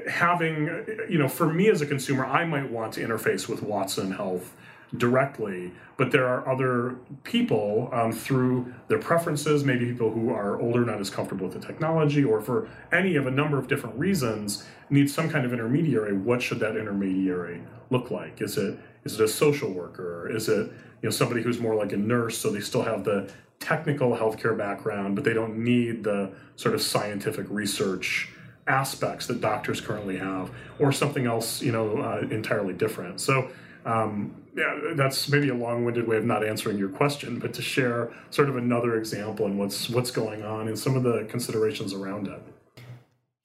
having 0.09 0.85
you 1.09 1.17
know 1.17 1.29
for 1.29 1.51
me 1.51 1.69
as 1.69 1.81
a 1.81 1.85
consumer, 1.85 2.25
I 2.25 2.45
might 2.45 2.69
want 2.69 2.93
to 2.93 3.05
interface 3.05 3.47
with 3.47 3.63
Watson 3.63 4.11
Health 4.11 4.53
directly, 4.95 5.71
but 5.97 6.11
there 6.11 6.25
are 6.25 6.47
other 6.47 6.95
people 7.23 7.89
um, 7.91 8.11
through 8.11 8.73
their 8.87 8.99
preferences, 8.99 9.63
maybe 9.63 9.85
people 9.85 10.11
who 10.11 10.29
are 10.29 10.59
older, 10.61 10.85
not 10.85 10.99
as 10.99 11.09
comfortable 11.09 11.47
with 11.47 11.59
the 11.59 11.65
technology, 11.65 12.23
or 12.23 12.39
for 12.39 12.69
any 12.91 13.15
of 13.15 13.27
a 13.27 13.31
number 13.31 13.57
of 13.57 13.67
different 13.67 13.97
reasons, 13.97 14.65
need 14.89 15.09
some 15.09 15.29
kind 15.29 15.45
of 15.45 15.53
intermediary. 15.53 16.13
What 16.13 16.41
should 16.41 16.59
that 16.59 16.75
intermediary 16.75 17.61
look 17.89 18.11
like? 18.11 18.41
Is 18.41 18.57
it 18.57 18.77
is 19.03 19.19
it 19.19 19.23
a 19.23 19.27
social 19.27 19.71
worker? 19.71 20.29
Is 20.29 20.49
it 20.49 20.67
you 21.01 21.03
know 21.03 21.09
somebody 21.09 21.41
who's 21.41 21.59
more 21.59 21.75
like 21.75 21.93
a 21.93 21.97
nurse, 21.97 22.37
so 22.37 22.51
they 22.51 22.59
still 22.59 22.83
have 22.83 23.03
the 23.03 23.31
technical 23.59 24.11
healthcare 24.15 24.57
background, 24.57 25.15
but 25.15 25.23
they 25.23 25.33
don't 25.33 25.57
need 25.57 26.03
the 26.03 26.31
sort 26.55 26.75
of 26.75 26.81
scientific 26.81 27.45
research 27.49 28.29
aspects 28.67 29.27
that 29.27 29.39
doctors 29.41 29.79
currently 29.79 30.17
have, 30.17 30.51
or 30.77 30.91
something 30.91 31.25
else, 31.25 31.61
you 31.61 31.71
know, 31.71 31.97
uh, 31.97 32.27
entirely 32.29 32.73
different. 32.73 33.21
So 33.21 33.49
um, 33.85 34.35
yeah, 34.55 34.79
that's 34.95 35.29
maybe 35.29 35.49
a 35.49 35.53
long-winded 35.53 36.07
way 36.07 36.17
of 36.17 36.25
not 36.25 36.45
answering 36.45 36.77
your 36.77 36.89
question, 36.89 37.39
but 37.39 37.53
to 37.53 37.61
share 37.61 38.11
sort 38.31 38.49
of 38.49 38.57
another 38.57 38.97
example 38.97 39.45
and 39.45 39.57
what's 39.57 39.89
what's 39.89 40.11
going 40.11 40.43
on 40.43 40.67
and 40.67 40.77
some 40.77 40.95
of 40.95 41.03
the 41.03 41.25
considerations 41.29 41.93
around 41.93 42.27
it. 42.27 42.41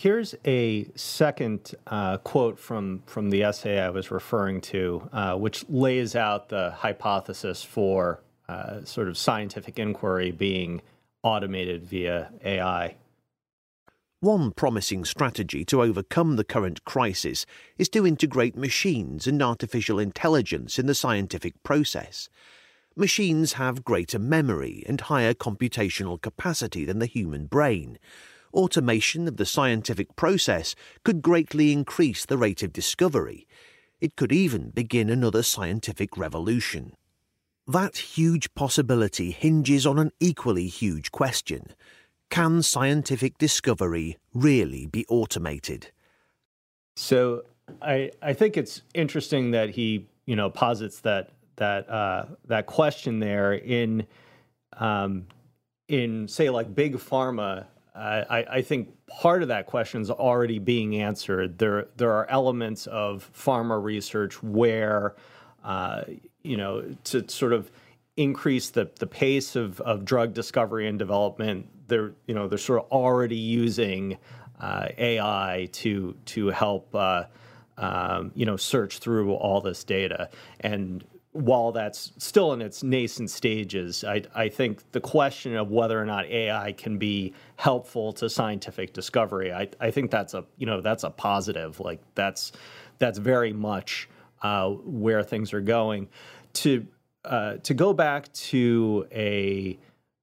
Here's 0.03 0.35
a 0.45 0.89
second 0.97 1.77
uh, 1.87 2.17
quote 2.17 2.59
from 2.59 3.05
from 3.07 3.31
the 3.31 3.45
essay 3.45 3.79
I 3.79 3.91
was 3.91 4.11
referring 4.11 4.61
to, 4.63 5.09
uh, 5.13 5.37
which 5.37 5.65
lays 5.69 6.17
out 6.17 6.49
the 6.49 6.73
hypothesis 6.73 7.63
for 7.63 8.21
uh, 8.49 8.85
sort 8.85 9.07
of 9.07 9.17
scientific 9.17 9.79
inquiry 9.79 10.33
being 10.33 10.83
automated 11.23 11.85
via 11.85 12.33
AI. 12.45 12.97
One 14.19 14.51
promising 14.51 15.05
strategy 15.05 15.65
to 15.67 15.83
overcome 15.83 16.35
the 16.35 16.43
current 16.43 16.85
crisis 16.85 17.47
is 17.79 17.89
to 17.91 18.05
integrate 18.05 18.57
machines 18.57 19.29
and 19.29 19.41
artificial 19.41 20.01
intelligence 20.01 20.81
in 20.81 20.87
the 20.87 20.97
scientific 20.97 21.63
process. 21.63 22.29
Machines 22.97 23.53
have 23.53 23.85
greater 23.85 24.19
memory 24.19 24.83
and 24.89 25.01
higher 25.03 25.33
computational 25.33 26.21
capacity 26.21 26.85
than 26.85 26.99
the 26.99 27.07
human 27.07 27.47
brain. 27.47 28.01
Automation 28.53 29.29
of 29.29 29.37
the 29.37 29.47
scientific 29.47 30.15
process 30.17 30.75
could 31.05 31.23
greatly 31.23 31.73
increase 31.73 32.25
the 32.27 32.39
rate 32.39 32.63
of 32.63 32.73
discovery. 32.73 33.47
It 34.01 34.17
could 34.17 34.33
even 34.33 34.71
begin 34.71 35.09
another 35.09 35.43
scientific 35.43 36.17
revolution. 36.17 36.95
That 37.67 37.97
huge 37.97 38.53
possibility 38.55 39.31
hinges 39.31 39.87
on 39.87 39.99
an 39.99 40.11
equally 40.21 40.67
huge 40.67 41.13
question 41.13 41.75
can 42.33 42.63
scientific 42.63 43.37
discovery 43.37 44.17
really 44.33 44.87
be 44.87 45.05
automated? 45.09 45.91
So 46.97 47.43
I 47.83 48.11
I 48.23 48.33
think 48.33 48.57
it's 48.57 48.81
interesting 48.95 49.51
that 49.51 49.69
he 49.69 50.07
you 50.25 50.35
know 50.35 50.49
posits 50.49 51.01
that 51.01 51.29
that 51.57 51.89
uh, 51.91 52.25
that 52.47 52.65
question 52.67 53.21
there 53.21 53.53
in 53.53 54.07
um, 54.79 55.27
in 55.89 56.27
say 56.27 56.49
like 56.49 56.75
big 56.75 56.97
pharma. 56.97 57.67
I, 57.95 58.47
I 58.51 58.63
think 58.63 58.89
part 59.07 59.43
of 59.43 59.49
that 59.49 59.67
question 59.67 60.01
is 60.01 60.11
already 60.11 60.59
being 60.59 60.97
answered. 60.97 61.59
There 61.59 61.89
there 61.97 62.13
are 62.13 62.29
elements 62.31 62.87
of 62.87 63.31
pharma 63.37 63.83
research 63.83 64.43
where 64.43 65.15
uh, 65.63 66.05
you 66.43 66.57
know 66.57 66.95
to 67.05 67.29
sort 67.29 67.53
of 67.53 67.71
increase 68.17 68.71
the 68.71 68.91
the 68.99 69.07
pace 69.07 69.57
of, 69.57 69.81
of 69.83 70.05
drug 70.05 70.35
discovery 70.35 70.87
and 70.87 70.99
development 70.99 71.67
they're 71.89 72.13
you 72.27 72.35
know 72.35 72.49
they're 72.49 72.59
sort 72.59 72.83
of 72.83 72.91
already 72.91 73.37
using 73.37 74.17
uh, 74.61 74.89
AI 74.97 75.69
to 75.73 76.17
to 76.25 76.49
help 76.49 76.95
uh, 76.95 77.25
um, 77.77 78.33
you 78.35 78.47
know 78.47 78.57
search 78.57 78.99
through 78.99 79.35
all 79.35 79.61
this 79.61 79.85
data. 79.85 80.31
And 80.61 81.05
while 81.33 81.73
that's 81.73 82.13
still 82.19 82.53
in 82.53 82.61
its 82.61 82.83
nascent 82.83 83.31
stages, 83.31 84.05
I, 84.05 84.23
I 84.35 84.49
think 84.49 84.91
the 84.93 85.01
question 85.01 85.57
of 85.57 85.71
whether 85.71 86.01
or 86.01 86.05
not 86.05 86.27
AI 86.27 86.73
can 86.73 86.99
be 86.99 87.33
helpful 87.57 88.13
to 88.15 88.29
scientific 88.29 88.93
discovery, 88.93 89.53
I, 89.53 89.69
I 89.81 89.91
think 89.91 90.11
that's 90.11 90.35
a 90.35 90.45
you 90.59 90.67
know 90.67 90.81
that's 90.81 91.05
a 91.05 91.11
positive. 91.11 91.81
Like 91.81 92.01
that's 92.15 92.53
that's 92.99 93.19
very 93.19 93.53
much 93.53 94.09
uh, 94.43 94.71
where 94.71 95.23
things 95.23 95.53
are 95.55 95.63
going. 95.63 96.09
To 96.55 96.87
uh, 97.25 97.55
to 97.59 97.73
go 97.73 97.95
back 97.95 98.31
to 98.35 99.07
a 99.11 99.79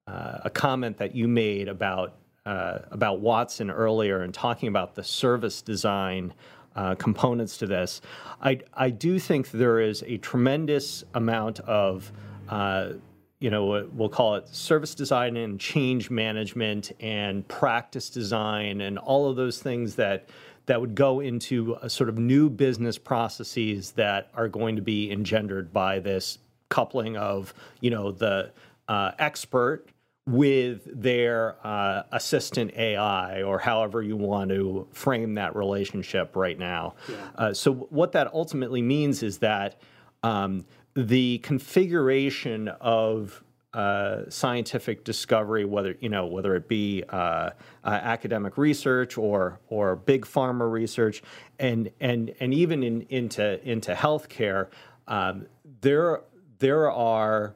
uh, 0.05 0.39
a 0.45 0.49
comment 0.49 0.97
that 0.97 1.15
you 1.15 1.27
made 1.27 1.67
about 1.67 2.13
uh, 2.45 2.79
about 2.91 3.19
Watson 3.19 3.71
earlier 3.71 4.21
and 4.21 4.31
talking 4.31 4.69
about 4.69 4.93
the 4.93 5.03
service 5.03 5.61
design 5.63 6.33
uh, 6.75 6.95
components 6.95 7.57
to 7.57 7.67
this. 7.67 8.01
I 8.41 8.59
I 8.73 8.89
do 8.89 9.19
think 9.19 9.51
there 9.51 9.79
is 9.79 10.03
a 10.07 10.17
tremendous 10.17 11.03
amount 11.13 11.59
of 11.61 12.11
uh, 12.47 12.93
you 13.39 13.49
know 13.49 13.87
we'll 13.93 14.09
call 14.09 14.35
it 14.35 14.47
service 14.49 14.95
design 14.95 15.37
and 15.37 15.59
change 15.59 16.09
management 16.09 16.91
and 16.99 17.47
practice 17.47 18.09
design 18.09 18.81
and 18.81 18.97
all 18.97 19.29
of 19.29 19.35
those 19.35 19.61
things 19.61 19.95
that 19.95 20.29
that 20.65 20.79
would 20.79 20.93
go 20.93 21.19
into 21.19 21.75
a 21.81 21.89
sort 21.89 22.09
of 22.09 22.19
new 22.19 22.49
business 22.49 22.97
processes 22.97 23.91
that 23.93 24.29
are 24.35 24.47
going 24.47 24.75
to 24.75 24.81
be 24.83 25.11
engendered 25.11 25.73
by 25.73 25.99
this 25.99 26.37
coupling 26.69 27.17
of 27.17 27.53
you 27.81 27.89
know 27.89 28.11
the 28.11 28.51
uh, 28.87 29.11
expert 29.19 29.87
with 30.29 30.87
their 31.01 31.55
uh, 31.65 32.03
assistant 32.11 32.71
AI, 32.75 33.41
or 33.41 33.57
however 33.57 34.03
you 34.03 34.15
want 34.15 34.51
to 34.51 34.87
frame 34.91 35.33
that 35.33 35.55
relationship 35.55 36.35
right 36.35 36.59
now. 36.59 36.93
Yeah. 37.09 37.15
Uh, 37.35 37.53
so, 37.53 37.73
what 37.73 38.11
that 38.11 38.31
ultimately 38.31 38.83
means 38.83 39.23
is 39.23 39.39
that 39.39 39.81
um, 40.21 40.65
the 40.93 41.39
configuration 41.39 42.67
of 42.67 43.43
uh, 43.73 44.29
scientific 44.29 45.03
discovery, 45.03 45.65
whether 45.65 45.95
you 45.99 46.09
know 46.09 46.27
whether 46.27 46.55
it 46.55 46.67
be 46.67 47.03
uh, 47.09 47.15
uh, 47.15 47.51
academic 47.83 48.57
research 48.57 49.17
or 49.17 49.59
or 49.67 49.95
big 49.95 50.25
pharma 50.25 50.69
research, 50.71 51.23
and 51.57 51.89
and 51.99 52.35
and 52.39 52.53
even 52.53 52.83
in, 52.83 53.01
into 53.09 53.67
into 53.67 53.95
healthcare, 53.95 54.67
um, 55.07 55.47
there 55.81 56.21
there 56.59 56.91
are 56.91 57.55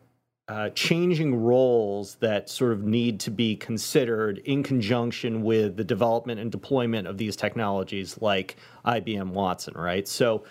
uh, 0.49 0.69
changing 0.71 1.35
roles 1.35 2.15
that 2.15 2.49
sort 2.49 2.73
of 2.73 2.83
need 2.83 3.19
to 3.21 3.31
be 3.31 3.55
considered 3.55 4.39
in 4.39 4.61
conjunction 4.61 5.41
with 5.41 5.77
the 5.77 5.83
development 5.83 6.39
and 6.39 6.51
deployment 6.51 7.07
of 7.07 7.17
these 7.17 7.35
technologies 7.35 8.17
like 8.21 8.57
IBM 8.85 9.29
Watson, 9.29 9.73
right? 9.75 10.07
So 10.07 10.43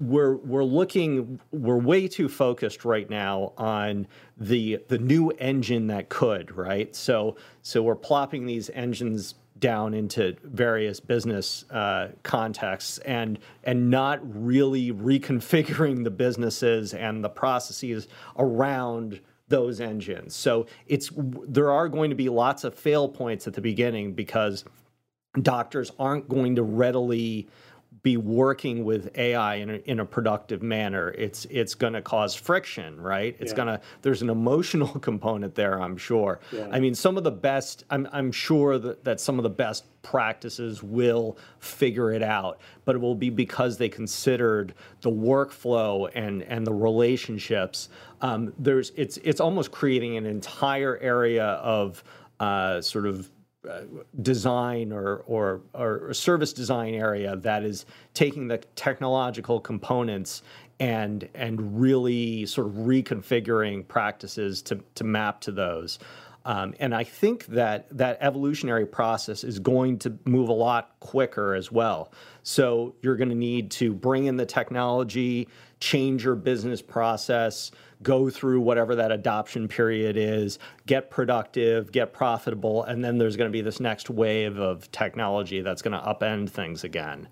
we're 0.00 0.36
we're 0.36 0.64
looking 0.64 1.38
we're 1.52 1.78
way 1.78 2.08
too 2.08 2.28
focused 2.28 2.84
right 2.84 3.08
now 3.08 3.52
on 3.56 4.06
the 4.38 4.78
the 4.88 4.98
new 4.98 5.30
engine 5.30 5.88
that 5.88 6.08
could, 6.08 6.56
right? 6.56 6.94
So 6.96 7.36
so 7.62 7.82
we're 7.82 7.94
plopping 7.94 8.46
these 8.46 8.70
engines 8.70 9.34
down 9.58 9.94
into 9.94 10.36
various 10.42 11.00
business 11.00 11.64
uh, 11.70 12.08
contexts 12.22 12.98
and 12.98 13.38
and 13.62 13.90
not 13.90 14.20
really 14.22 14.90
reconfiguring 14.90 16.02
the 16.02 16.10
businesses 16.10 16.92
and 16.94 17.22
the 17.22 17.28
processes 17.28 18.08
around 18.36 19.20
those 19.54 19.80
engines. 19.80 20.34
So 20.34 20.66
it's 20.88 21.12
there 21.46 21.70
are 21.70 21.88
going 21.88 22.10
to 22.10 22.16
be 22.16 22.28
lots 22.28 22.64
of 22.64 22.74
fail 22.74 23.08
points 23.08 23.46
at 23.46 23.54
the 23.54 23.60
beginning 23.60 24.12
because 24.12 24.64
doctors 25.42 25.92
aren't 25.96 26.28
going 26.28 26.56
to 26.56 26.64
readily 26.64 27.48
be 28.04 28.18
working 28.18 28.84
with 28.84 29.16
AI 29.16 29.54
in 29.56 29.70
a, 29.70 29.74
in 29.86 29.98
a 29.98 30.04
productive 30.04 30.62
manner. 30.62 31.08
It's 31.16 31.46
it's 31.46 31.74
going 31.74 31.94
to 31.94 32.02
cause 32.02 32.34
friction, 32.34 33.00
right? 33.00 33.34
It's 33.40 33.52
yeah. 33.52 33.56
going 33.56 33.68
to 33.68 33.80
there's 34.02 34.20
an 34.20 34.28
emotional 34.28 34.88
component 35.00 35.54
there, 35.54 35.80
I'm 35.80 35.96
sure. 35.96 36.38
Yeah. 36.52 36.68
I 36.70 36.80
mean, 36.80 36.94
some 36.94 37.16
of 37.16 37.24
the 37.24 37.32
best 37.32 37.84
I'm 37.88 38.06
I'm 38.12 38.30
sure 38.30 38.78
that, 38.78 39.04
that 39.04 39.20
some 39.20 39.38
of 39.38 39.42
the 39.42 39.50
best 39.50 39.86
practices 40.02 40.82
will 40.82 41.38
figure 41.60 42.12
it 42.12 42.22
out, 42.22 42.60
but 42.84 42.94
it 42.94 42.98
will 42.98 43.14
be 43.14 43.30
because 43.30 43.78
they 43.78 43.88
considered 43.88 44.74
the 45.00 45.10
workflow 45.10 46.10
and 46.14 46.42
and 46.42 46.66
the 46.66 46.74
relationships. 46.74 47.88
Um, 48.20 48.52
there's 48.58 48.92
it's 48.96 49.16
it's 49.18 49.40
almost 49.40 49.72
creating 49.72 50.18
an 50.18 50.26
entire 50.26 50.98
area 50.98 51.46
of 51.46 52.04
uh, 52.38 52.82
sort 52.82 53.06
of 53.06 53.30
design 54.22 54.92
or, 54.92 55.24
or, 55.26 55.60
or 55.74 56.12
service 56.14 56.52
design 56.52 56.94
area 56.94 57.36
that 57.36 57.64
is 57.64 57.86
taking 58.12 58.48
the 58.48 58.58
technological 58.76 59.60
components 59.60 60.42
and 60.80 61.28
and 61.34 61.80
really 61.80 62.46
sort 62.46 62.66
of 62.66 62.72
reconfiguring 62.74 63.86
practices 63.86 64.60
to 64.62 64.80
to 64.94 65.04
map 65.04 65.40
to 65.40 65.52
those. 65.52 65.98
Um, 66.46 66.74
and 66.78 66.94
I 66.94 67.04
think 67.04 67.46
that 67.46 67.86
that 67.96 68.18
evolutionary 68.20 68.84
process 68.84 69.44
is 69.44 69.58
going 69.58 69.98
to 70.00 70.18
move 70.26 70.48
a 70.50 70.52
lot 70.52 70.94
quicker 71.00 71.54
as 71.54 71.72
well. 71.72 72.12
So 72.42 72.94
you're 73.00 73.16
going 73.16 73.30
to 73.30 73.34
need 73.34 73.70
to 73.72 73.94
bring 73.94 74.26
in 74.26 74.36
the 74.36 74.44
technology, 74.44 75.48
change 75.80 76.24
your 76.24 76.34
business 76.34 76.82
process, 76.82 77.70
go 78.02 78.30
through 78.30 78.60
whatever 78.60 78.94
that 78.94 79.12
adoption 79.12 79.68
period 79.68 80.16
is, 80.16 80.58
get 80.86 81.10
productive, 81.10 81.92
get 81.92 82.12
profitable, 82.12 82.84
and 82.84 83.04
then 83.04 83.18
there's 83.18 83.36
going 83.36 83.48
to 83.48 83.52
be 83.52 83.62
this 83.62 83.80
next 83.80 84.10
wave 84.10 84.58
of 84.58 84.90
technology 84.92 85.60
that's 85.60 85.82
going 85.82 85.98
to 85.98 86.06
upend 86.06 86.50
things 86.50 86.84
again. 86.84 87.28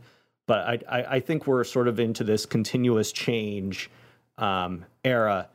But 0.47 0.59
I, 0.59 0.79
I, 0.89 1.05
I 1.17 1.21
think 1.21 1.47
we're 1.47 1.65
sort 1.65 1.89
of 1.89 2.01
into 2.01 2.25
this 2.25 2.47
continuous 2.47 3.13
change 3.13 3.91
um, 4.39 4.85
era. 5.05 5.49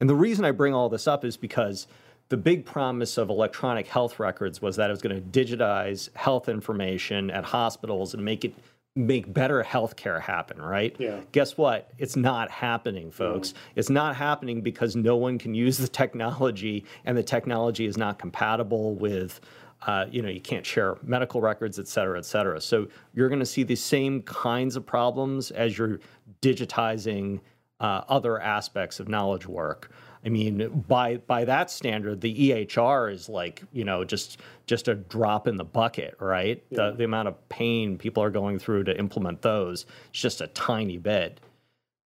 And 0.00 0.10
the 0.10 0.14
reason 0.14 0.44
I 0.44 0.50
bring 0.50 0.74
all 0.74 0.88
this 0.88 1.06
up 1.06 1.24
is 1.24 1.36
because 1.36 1.86
the 2.28 2.36
big 2.36 2.64
promise 2.64 3.18
of 3.18 3.28
electronic 3.28 3.86
health 3.86 4.18
records 4.18 4.62
was 4.62 4.76
that 4.76 4.88
it 4.88 4.92
was 4.92 5.02
going 5.02 5.14
to 5.14 5.44
digitize 5.44 6.14
health 6.16 6.48
information 6.48 7.30
at 7.30 7.44
hospitals 7.44 8.14
and 8.14 8.24
make 8.24 8.44
it 8.44 8.54
make 8.94 9.32
better 9.32 9.62
healthcare 9.62 10.20
happen, 10.20 10.60
right? 10.60 10.94
Yeah. 10.98 11.20
Guess 11.32 11.56
what? 11.56 11.90
It's 11.98 12.16
not 12.16 12.50
happening, 12.50 13.10
folks. 13.10 13.54
It's 13.74 13.88
not 13.88 14.16
happening 14.16 14.60
because 14.60 14.94
no 14.96 15.16
one 15.16 15.38
can 15.38 15.54
use 15.54 15.78
the 15.78 15.88
technology 15.88 16.84
and 17.04 17.16
the 17.16 17.22
technology 17.22 17.86
is 17.86 17.96
not 17.96 18.18
compatible 18.18 18.94
with 18.94 19.40
uh, 19.84 20.06
you 20.12 20.22
know, 20.22 20.28
you 20.28 20.40
can't 20.40 20.64
share 20.64 20.96
medical 21.02 21.40
records, 21.40 21.76
et 21.78 21.88
cetera, 21.88 22.16
et 22.16 22.24
cetera. 22.24 22.60
So 22.60 22.86
you're 23.14 23.28
going 23.28 23.40
to 23.40 23.46
see 23.46 23.64
the 23.64 23.74
same 23.74 24.22
kinds 24.22 24.76
of 24.76 24.86
problems 24.86 25.50
as 25.50 25.76
you're 25.76 25.98
digitizing 26.40 27.40
uh, 27.80 28.02
other 28.08 28.40
aspects 28.40 29.00
of 29.00 29.08
knowledge 29.08 29.46
work. 29.46 29.90
I 30.24 30.28
mean, 30.28 30.84
by 30.88 31.16
by 31.16 31.44
that 31.44 31.70
standard, 31.70 32.20
the 32.20 32.50
EHR 32.50 33.12
is 33.12 33.28
like 33.28 33.62
you 33.72 33.84
know 33.84 34.04
just 34.04 34.38
just 34.66 34.88
a 34.88 34.94
drop 34.94 35.48
in 35.48 35.56
the 35.56 35.64
bucket, 35.64 36.16
right? 36.20 36.62
Yeah. 36.70 36.90
The 36.90 36.96
the 36.98 37.04
amount 37.04 37.28
of 37.28 37.48
pain 37.48 37.98
people 37.98 38.22
are 38.22 38.30
going 38.30 38.58
through 38.58 38.84
to 38.84 38.98
implement 38.98 39.42
those 39.42 39.86
is 40.14 40.20
just 40.20 40.40
a 40.40 40.46
tiny 40.48 40.98
bit. 40.98 41.40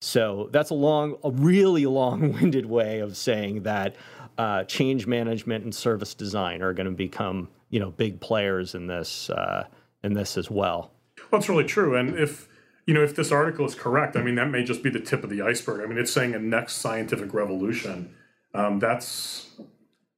So 0.01 0.49
that's 0.51 0.69
a 0.69 0.75
long, 0.75 1.17
a 1.23 1.31
really 1.31 1.85
long-winded 1.85 2.65
way 2.65 2.99
of 2.99 3.17
saying 3.17 3.63
that 3.63 3.95
uh, 4.37 4.63
change 4.65 5.07
management 5.07 5.63
and 5.63 5.73
service 5.73 6.13
design 6.13 6.61
are 6.61 6.73
going 6.73 6.85
to 6.85 6.91
become 6.91 7.49
you 7.69 7.79
know 7.79 7.91
big 7.91 8.21
players 8.21 8.75
in 8.75 8.87
this 8.87 9.29
uh, 9.29 9.65
in 10.03 10.13
this 10.13 10.37
as 10.37 10.49
well. 10.49 10.91
Well, 11.31 11.39
it's 11.39 11.49
really 11.49 11.63
true, 11.63 11.95
and 11.95 12.17
if 12.17 12.47
you 12.85 12.93
know, 12.93 13.03
if 13.03 13.15
this 13.15 13.31
article 13.31 13.65
is 13.65 13.73
correct, 13.73 14.15
I 14.15 14.21
mean, 14.21 14.35
that 14.35 14.49
may 14.49 14.63
just 14.63 14.83
be 14.83 14.89
the 14.89 14.99
tip 14.99 15.23
of 15.23 15.29
the 15.29 15.41
iceberg. 15.41 15.81
I 15.83 15.87
mean, 15.87 15.97
it's 15.97 16.11
saying 16.11 16.35
a 16.35 16.39
next 16.39 16.75
scientific 16.75 17.33
revolution. 17.33 18.13
Um, 18.53 18.79
that's 18.79 19.47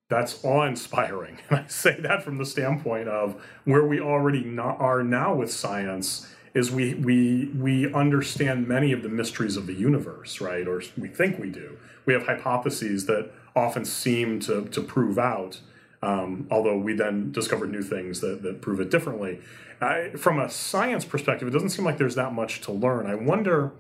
that's 0.10 0.44
awe-inspiring, 0.44 1.40
and 1.50 1.60
I 1.60 1.68
say 1.68 2.00
that 2.00 2.24
from 2.24 2.38
the 2.38 2.46
standpoint 2.46 3.10
of 3.10 3.42
where 3.66 3.86
we 3.86 4.00
already 4.00 4.44
not, 4.44 4.80
are 4.80 5.04
now 5.04 5.36
with 5.36 5.52
science. 5.52 6.28
Is 6.54 6.72
we 6.72 6.96
we 6.96 7.52
we 7.56 7.94
understand 7.94 8.68
many 8.68 8.92
of 8.92 9.04
the 9.04 9.10
mysteries 9.10 9.58
of 9.58 9.68
the 9.68 9.74
universe, 9.74 10.42
right? 10.42 10.68
Or 10.68 10.82
we 10.98 11.08
think 11.08 11.38
we 11.38 11.50
do. 11.52 11.78
We 12.06 12.14
have 12.14 12.26
hypotheses 12.26 13.06
that 13.06 13.32
often 13.56 13.86
seem 13.86 14.40
to 14.42 14.66
to 14.66 14.82
prove 14.82 15.20
out, 15.20 15.62
um, 16.02 16.48
although 16.52 16.78
we 16.78 16.94
then 16.94 17.32
discover 17.32 17.68
new 17.68 17.82
things 17.82 18.20
that 18.22 18.44
that 18.44 18.62
prove 18.62 18.80
it 18.80 18.90
differently. 18.90 19.40
I, 19.80 20.12
from 20.18 20.40
a 20.40 20.50
science 20.50 21.06
perspective, 21.06 21.48
it 21.48 21.52
doesn't 21.52 21.70
seem 21.70 21.86
like 21.86 21.98
there's 21.98 22.16
that 22.16 22.34
much 22.34 22.62
to 22.62 22.72
learn. 22.72 23.06
I 23.06 23.16
wonder, 23.16 23.74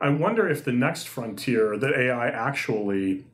I 0.00 0.08
wonder 0.08 0.48
if 0.48 0.64
the 0.64 0.72
next 0.72 1.06
frontier 1.08 1.76
that 1.76 1.94
AI 1.94 2.28
actually 2.28 3.24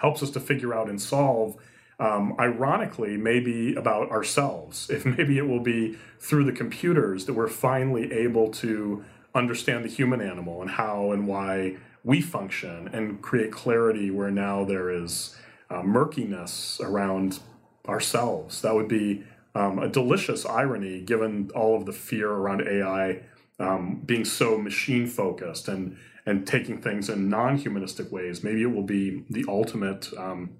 helps 0.00 0.22
us 0.22 0.30
to 0.30 0.40
figure 0.40 0.74
out 0.74 0.88
and 0.88 1.00
solve, 1.00 1.56
um, 2.00 2.34
ironically, 2.40 3.16
maybe 3.16 3.74
about 3.74 4.10
ourselves. 4.10 4.90
If 4.90 5.06
maybe 5.06 5.38
it 5.38 5.46
will 5.46 5.60
be 5.60 5.96
through 6.18 6.44
the 6.44 6.52
computers 6.52 7.26
that 7.26 7.34
we're 7.34 7.48
finally 7.48 8.12
able 8.12 8.50
to 8.50 9.04
understand 9.34 9.84
the 9.84 9.88
human 9.88 10.20
animal 10.20 10.62
and 10.62 10.72
how 10.72 11.12
and 11.12 11.26
why 11.26 11.76
we 12.04 12.20
function 12.20 12.88
and 12.88 13.20
create 13.22 13.50
clarity 13.50 14.10
where 14.10 14.30
now 14.30 14.64
there 14.64 14.90
is 14.90 15.36
uh, 15.70 15.82
murkiness 15.82 16.80
around 16.80 17.40
ourselves. 17.88 18.62
That 18.62 18.74
would 18.74 18.88
be 18.88 19.24
um, 19.54 19.78
a 19.78 19.88
delicious 19.88 20.44
irony 20.44 21.00
given 21.00 21.50
all 21.54 21.76
of 21.76 21.86
the 21.86 21.92
fear 21.92 22.30
around 22.30 22.66
AI 22.66 23.22
um, 23.58 24.02
being 24.04 24.24
so 24.24 24.58
machine 24.58 25.06
focused 25.06 25.68
and 25.68 25.96
and 26.26 26.46
taking 26.46 26.80
things 26.80 27.10
in 27.10 27.28
non-humanistic 27.28 28.10
ways. 28.10 28.42
Maybe 28.42 28.62
it 28.62 28.72
will 28.72 28.82
be 28.82 29.24
the 29.28 29.44
ultimate 29.46 30.10
um, 30.16 30.50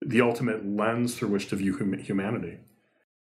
the 0.00 0.20
ultimate 0.20 0.66
lens 0.66 1.14
through 1.14 1.28
which 1.28 1.48
to 1.48 1.56
view 1.56 1.76
hum- 1.78 1.98
humanity. 1.98 2.58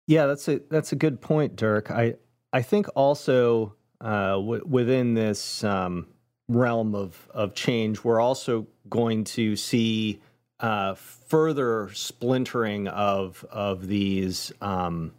Yeah, 0.08 0.26
that's 0.28 0.48
a 0.48 0.60
that's 0.70 0.92
a 0.92 0.96
good 0.96 1.22
point, 1.22 1.56
Dirk. 1.56 1.90
I 1.90 2.16
I 2.52 2.62
think 2.62 2.88
also 2.96 3.76
uh, 4.02 4.34
w- 4.34 4.64
within 4.66 5.14
this 5.14 5.64
um, 5.64 6.08
realm 6.48 6.94
of 6.94 7.28
of 7.34 7.56
change, 7.56 8.04
we're 8.04 8.20
also 8.20 8.68
going 8.90 9.24
to 9.24 9.56
see 9.56 10.22
uh, 10.64 10.96
further 10.96 11.92
splintering 11.94 12.88
of 12.88 13.46
of 13.52 13.88
these 13.88 14.54
um, 14.62 15.12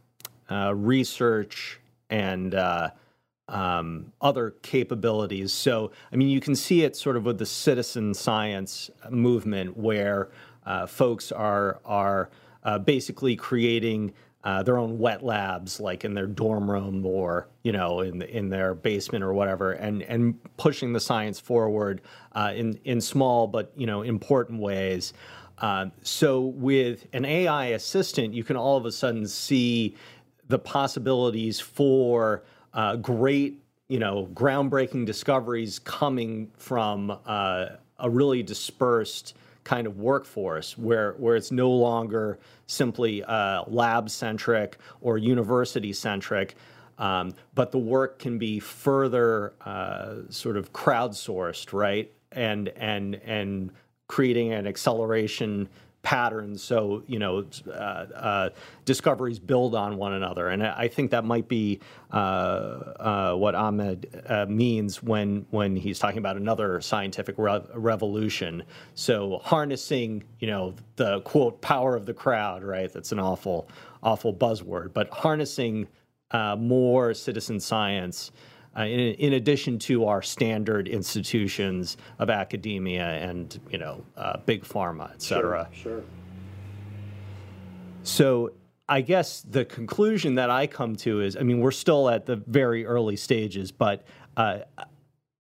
uh, 0.50 0.74
research 0.74 1.78
and 2.09 2.54
uh, 2.54 2.88
um, 3.48 4.12
other 4.22 4.54
capabilities. 4.62 5.52
So, 5.52 5.92
I 6.11 6.16
mean, 6.16 6.30
you 6.30 6.40
can 6.40 6.57
see 6.57 6.83
it 6.83 6.96
sort 6.96 7.16
of 7.16 7.26
with 7.26 7.38
the 7.38 7.46
citizen 7.46 8.14
science 8.14 8.90
movement, 9.11 9.76
where 9.76 10.30
uh, 10.64 10.87
folks 10.87 11.30
are 11.30 11.78
are 11.85 12.30
uh, 12.62 12.78
basically 12.78 13.37
creating 13.37 14.14
uh, 14.44 14.62
their 14.62 14.76
own 14.76 14.98
wet 14.98 15.24
labs, 15.24 15.80
like 15.80 16.04
in 16.04 16.12
their 16.12 16.26
dorm 16.26 16.70
room 16.70 17.04
or 17.07 17.48
you 17.62 17.72
know 17.72 18.00
in 18.00 18.22
in 18.22 18.50
their 18.50 18.74
basement 18.74 19.24
or 19.24 19.33
whatever, 19.33 19.72
and 19.72 20.02
and 20.02 20.38
pushing 20.59 20.92
the 20.92 21.00
science 21.00 21.40
forward 21.40 22.02
uh, 22.33 22.52
in 22.54 22.78
in 22.85 23.00
small 23.00 23.46
but 23.46 23.72
you 23.74 23.87
know 23.87 24.02
important 24.02 24.61
ways. 24.61 25.14
Uh, 25.59 25.87
so 26.02 26.40
with 26.42 27.07
an 27.12 27.24
AI 27.24 27.66
assistant, 27.66 28.35
you 28.35 28.44
can 28.44 28.57
all 28.57 28.76
of 28.76 28.85
a 28.85 28.92
sudden 28.92 29.26
see 29.26 29.96
the 30.48 30.59
possibilities 30.59 31.59
for 31.59 32.44
uh, 32.74 32.96
great 32.96 33.62
you 33.88 33.98
know 33.98 34.28
groundbreaking 34.35 35.07
discoveries 35.07 35.78
coming 35.78 36.50
from 36.59 37.18
uh, 37.24 37.66
a 37.98 38.11
really 38.11 38.42
dispersed 38.42 39.35
kind 39.64 39.87
of 39.87 39.98
workforce 39.98 40.79
where 40.79 41.12
where 41.14 41.37
it's 41.37 41.50
no 41.50 41.70
longer 41.70 42.38
simply 42.66 43.24
uh, 43.24 43.64
lab 43.66 44.09
centric 44.11 44.79
or 45.00 45.18
university 45.18 45.92
centric. 45.92 46.55
Um, 46.98 47.35
but 47.55 47.72
the 47.72 47.79
work 47.79 48.20
can 48.20 48.38
be 48.38 48.61
further 48.61 49.55
uh, 49.62 50.16
sort 50.29 50.57
of 50.57 50.72
crowdsourced, 50.72 51.72
right? 51.72 52.12
And 52.31 52.68
and 52.68 53.16
and 53.16 53.72
creating 54.07 54.53
an 54.53 54.66
acceleration 54.66 55.68
patterns 56.05 56.62
so 56.62 57.03
you 57.09 57.19
know 57.19 57.45
uh, 57.67 57.71
uh, 57.73 58.51
discoveries 58.85 59.40
build 59.40 59.75
on 59.75 59.97
one 59.97 60.12
another. 60.12 60.49
And 60.51 60.62
I 60.62 60.87
think 60.87 61.11
that 61.11 61.25
might 61.25 61.49
be 61.49 61.81
uh, 62.12 62.14
uh 62.17 63.35
what 63.35 63.57
Ahmed 63.57 64.23
uh, 64.29 64.47
means 64.47 65.03
when 65.03 65.47
when 65.51 65.75
he's 65.75 65.99
talking 65.99 66.19
about 66.19 66.37
another 66.37 66.81
scientific 66.81 67.37
re- 67.38 67.64
revolution. 67.75 68.62
So 68.95 69.40
harnessing 69.43 70.23
you 70.38 70.47
know 70.47 70.75
the 70.97 71.23
quote 71.23 71.61
power 71.61 71.97
of 71.97 72.07
the 72.07 72.14
crowd 72.14 72.62
right? 72.62 72.93
That's 72.93 73.11
an 73.11 73.19
awful 73.19 73.69
awful 74.03 74.33
buzzword. 74.33 74.93
But 74.93 75.09
harnessing 75.11 75.88
uh, 76.31 76.57
more 76.57 77.14
citizen 77.14 77.59
science 77.59 78.31
uh, 78.77 78.83
in, 78.83 79.15
in, 79.15 79.33
addition 79.35 79.79
to 79.79 80.07
our 80.07 80.23
standard 80.23 80.89
institutions 80.89 81.97
of 82.19 82.31
academia 82.31 83.05
and 83.05 83.61
you 83.71 83.79
know 83.79 84.05
uh, 84.17 84.37
big 84.47 84.65
pharma, 84.65 85.11
et 85.13 85.23
cetera. 85.23 85.69
Sure, 85.73 85.93
sure. 85.93 86.05
So 88.03 88.53
I 88.89 89.01
guess 89.01 89.43
the 89.43 89.65
conclusion 89.65 90.35
that 90.35 90.51
I 90.51 90.67
come 90.67 90.95
to 90.97 91.23
is, 91.23 91.37
I 91.37 91.41
mean, 91.41 91.61
we're 91.61 91.71
still 91.71 92.11
at 92.11 92.27
the 92.27 92.37
very 92.37 92.85
early 92.85 93.17
stages, 93.17 93.73
but 93.73 94.05
uh, 94.37 94.59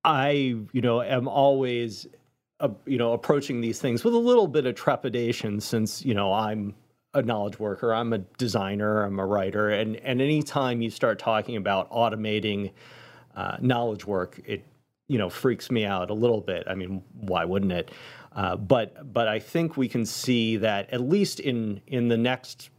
I, 0.02 0.30
you 0.30 0.80
know, 0.80 1.02
am 1.02 1.28
always, 1.28 2.06
uh, 2.60 2.70
you 2.86 2.96
know, 2.96 3.12
approaching 3.12 3.60
these 3.60 3.80
things 3.80 4.02
with 4.02 4.14
a 4.14 4.18
little 4.18 4.46
bit 4.46 4.64
of 4.64 4.74
trepidation, 4.74 5.60
since 5.60 6.04
you 6.04 6.14
know 6.14 6.32
I'm 6.32 6.74
a 7.12 7.22
knowledge 7.22 7.58
worker, 7.58 7.94
I'm 7.94 8.12
a 8.12 8.18
designer, 8.18 9.04
I'm 9.04 9.18
a 9.18 9.26
writer, 9.26 9.70
and 9.70 9.96
and 9.96 10.22
anytime 10.22 10.80
you 10.80 10.88
start 10.90 11.18
talking 11.18 11.56
about 11.56 11.90
automating 11.90 12.72
uh, 13.36 13.56
knowledge 13.60 14.06
work, 14.06 14.40
it 14.46 14.64
you 15.08 15.18
know 15.18 15.28
freaks 15.28 15.70
me 15.70 15.84
out 15.84 16.10
a 16.10 16.14
little 16.14 16.40
bit. 16.40 16.64
I 16.66 16.74
mean, 16.74 17.02
why 17.20 17.44
wouldn't 17.44 17.72
it? 17.72 17.90
Uh, 18.32 18.56
but 18.56 19.12
but 19.12 19.28
I 19.28 19.38
think 19.38 19.76
we 19.76 19.88
can 19.88 20.06
see 20.06 20.56
that 20.58 20.90
at 20.92 21.00
least 21.00 21.40
in 21.40 21.80
in 21.86 22.08
the 22.08 22.16
next 22.16 22.70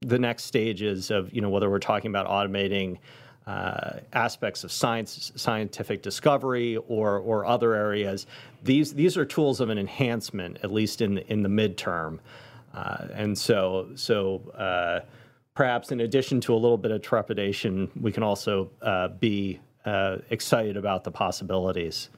the 0.00 0.18
next 0.18 0.44
stages 0.44 1.10
of 1.10 1.32
you 1.32 1.40
know 1.40 1.48
whether 1.48 1.70
we're 1.70 1.78
talking 1.78 2.10
about 2.10 2.26
automating 2.26 2.98
uh, 3.46 4.00
aspects 4.12 4.62
of 4.62 4.70
science, 4.70 5.32
scientific 5.34 6.02
discovery, 6.02 6.76
or 6.76 7.18
or 7.18 7.46
other 7.46 7.74
areas. 7.74 8.26
These 8.62 8.94
these 8.94 9.16
are 9.16 9.24
tools 9.24 9.60
of 9.60 9.70
an 9.70 9.78
enhancement, 9.78 10.58
at 10.62 10.70
least 10.70 11.00
in 11.00 11.18
in 11.18 11.42
the 11.42 11.48
midterm, 11.48 12.18
uh, 12.74 13.06
and 13.12 13.36
so 13.36 13.90
so. 13.94 14.42
Uh, 14.54 15.00
perhaps 15.54 15.90
in 15.90 15.98
addition 16.02 16.40
to 16.40 16.54
a 16.54 16.56
little 16.56 16.78
bit 16.78 16.92
of 16.92 17.02
trepidation, 17.02 17.90
we 18.00 18.12
can 18.12 18.22
also 18.22 18.70
uh, 18.80 19.08
be 19.08 19.58
uh, 19.88 20.18
excited 20.30 20.76
about 20.76 21.04
the 21.04 21.10
possibilities. 21.10 22.10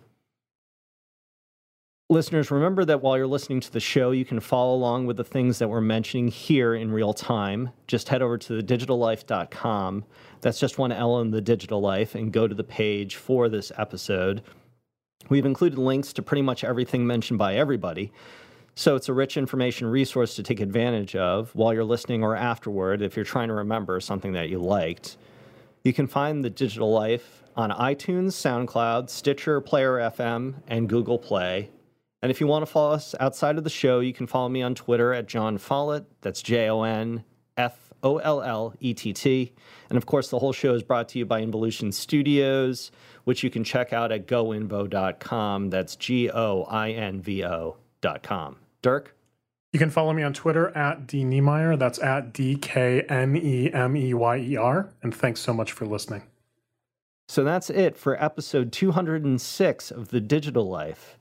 Listeners, 2.11 2.51
remember 2.51 2.85
that 2.85 3.03
while 3.03 3.17
you're 3.17 3.29
listening 3.29 3.61
to 3.61 3.73
the 3.73 3.79
show, 3.79 4.11
you 4.11 4.25
can 4.25 4.41
follow 4.41 4.75
along 4.75 5.07
with 5.07 5.17
the 5.17 5.23
things 5.23 5.61
that 5.61 5.69
we're 5.69 5.81
mentioning 5.81 6.27
here 6.27 6.75
in 6.75 6.91
real 6.91 7.15
time. 7.15 7.71
Just 7.87 8.09
head 8.09 8.21
over 8.21 8.37
to 8.37 8.55
thedigitallife.com. 8.55 10.05
That's 10.41 10.59
just 10.59 10.77
one 10.77 10.91
L 10.91 11.21
in 11.21 11.31
the 11.31 11.41
digital 11.41 11.81
life, 11.81 12.17
and 12.17 12.33
go 12.33 12.49
to 12.49 12.55
the 12.55 12.65
page 12.65 13.15
for 13.15 13.49
this 13.49 13.71
episode. 13.79 14.43
We've 15.29 15.47
included 15.47 15.79
links 15.79 16.13
to 16.15 16.23
pretty 16.23 16.43
much 16.43 16.65
everything 16.65 17.07
mentioned 17.07 17.39
by 17.39 17.55
everybody. 17.55 18.11
So 18.75 18.97
it's 18.97 19.09
a 19.09 19.13
rich 19.13 19.37
information 19.37 19.87
resource 19.87 20.35
to 20.35 20.43
take 20.43 20.59
advantage 20.59 21.15
of 21.15 21.55
while 21.55 21.73
you're 21.73 21.85
listening 21.85 22.25
or 22.25 22.35
afterward 22.35 23.03
if 23.03 23.15
you're 23.15 23.25
trying 23.25 23.49
to 23.49 23.55
remember 23.55 24.01
something 24.01 24.33
that 24.33 24.49
you 24.49 24.59
liked. 24.59 25.17
You 25.85 25.93
can 25.93 26.09
find 26.09 26.45
the 26.45 26.51
digital 26.51 26.91
life 26.93 27.45
on 27.57 27.71
iTunes, 27.71 28.33
SoundCloud, 28.33 29.11
Stitcher, 29.11 29.61
Player 29.61 29.97
FM, 29.99 30.55
and 30.67 30.89
Google 30.89 31.19
Play. 31.19 31.71
And 32.23 32.31
if 32.31 32.41
you 32.41 32.47
want 32.47 32.65
to 32.65 32.71
follow 32.71 32.93
us 32.93 33.15
outside 33.19 33.57
of 33.57 33.65
the 33.65 33.71
show, 33.71 34.01
you 34.01 34.13
can 34.13 34.27
follow 34.27 34.49
me 34.49 34.63
on 34.63 34.75
Twitter 34.75 35.15
at 35.15 35.27
Jon 35.27 35.59
Follett. 35.59 36.05
That's 36.21 36.43
J 36.43 36.69
O 36.69 36.83
N 36.83 37.25
F 37.57 37.93
O 38.03 38.19
L 38.19 38.43
L 38.43 38.75
E 38.81 38.93
T 38.93 39.13
T. 39.13 39.53
And 39.89 39.97
of 39.97 40.07
course, 40.07 40.29
the 40.29 40.39
whole 40.39 40.53
show 40.53 40.75
is 40.75 40.83
brought 40.83 41.09
to 41.11 41.19
you 41.19 41.25
by 41.25 41.41
Involution 41.41 41.93
Studios, 41.93 42.91
which 43.25 43.43
you 43.43 43.51
can 43.51 43.65
check 43.65 43.93
out 43.93 44.13
at 44.13 44.27
goinvo.com. 44.27 45.71
That's 45.71 45.97
G 45.97 46.31
O 46.31 46.65
I 46.65 46.91
N 46.91 47.23
V 47.23 47.45
O.com. 47.45 48.57
Dirk? 48.83 49.17
You 49.73 49.79
can 49.79 49.91
follow 49.91 50.13
me 50.13 50.23
on 50.23 50.33
Twitter 50.33 50.77
at 50.77 51.07
D 51.07 51.25
Knemeyer. 51.25 51.79
That's 51.79 52.01
at 52.01 52.33
D 52.33 52.57
K 52.57 53.03
N 53.03 53.37
E 53.37 53.73
M 53.73 53.97
E 53.97 54.13
Y 54.13 54.37
E 54.39 54.57
R. 54.57 54.93
And 55.03 55.15
thanks 55.15 55.41
so 55.41 55.55
much 55.55 55.73
for 55.73 55.87
listening. 55.87 56.23
So 57.31 57.45
that's 57.45 57.71
it 57.71 57.97
for 57.97 58.21
episode 58.21 58.73
206 58.73 59.93
of 59.93 60.09
The 60.09 60.21
Digital 60.21 60.69
Life. 60.69 61.17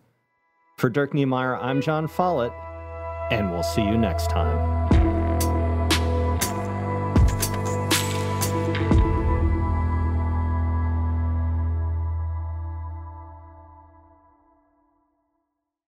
For 0.80 0.90
Dirk 0.90 1.14
Knemeyer, 1.14 1.62
I'm 1.62 1.82
Jon 1.82 2.08
Follett, 2.08 2.52
and 3.30 3.52
we'll 3.52 3.62
see 3.62 3.84
you 3.84 3.96
next 3.96 4.28
time. 4.28 4.99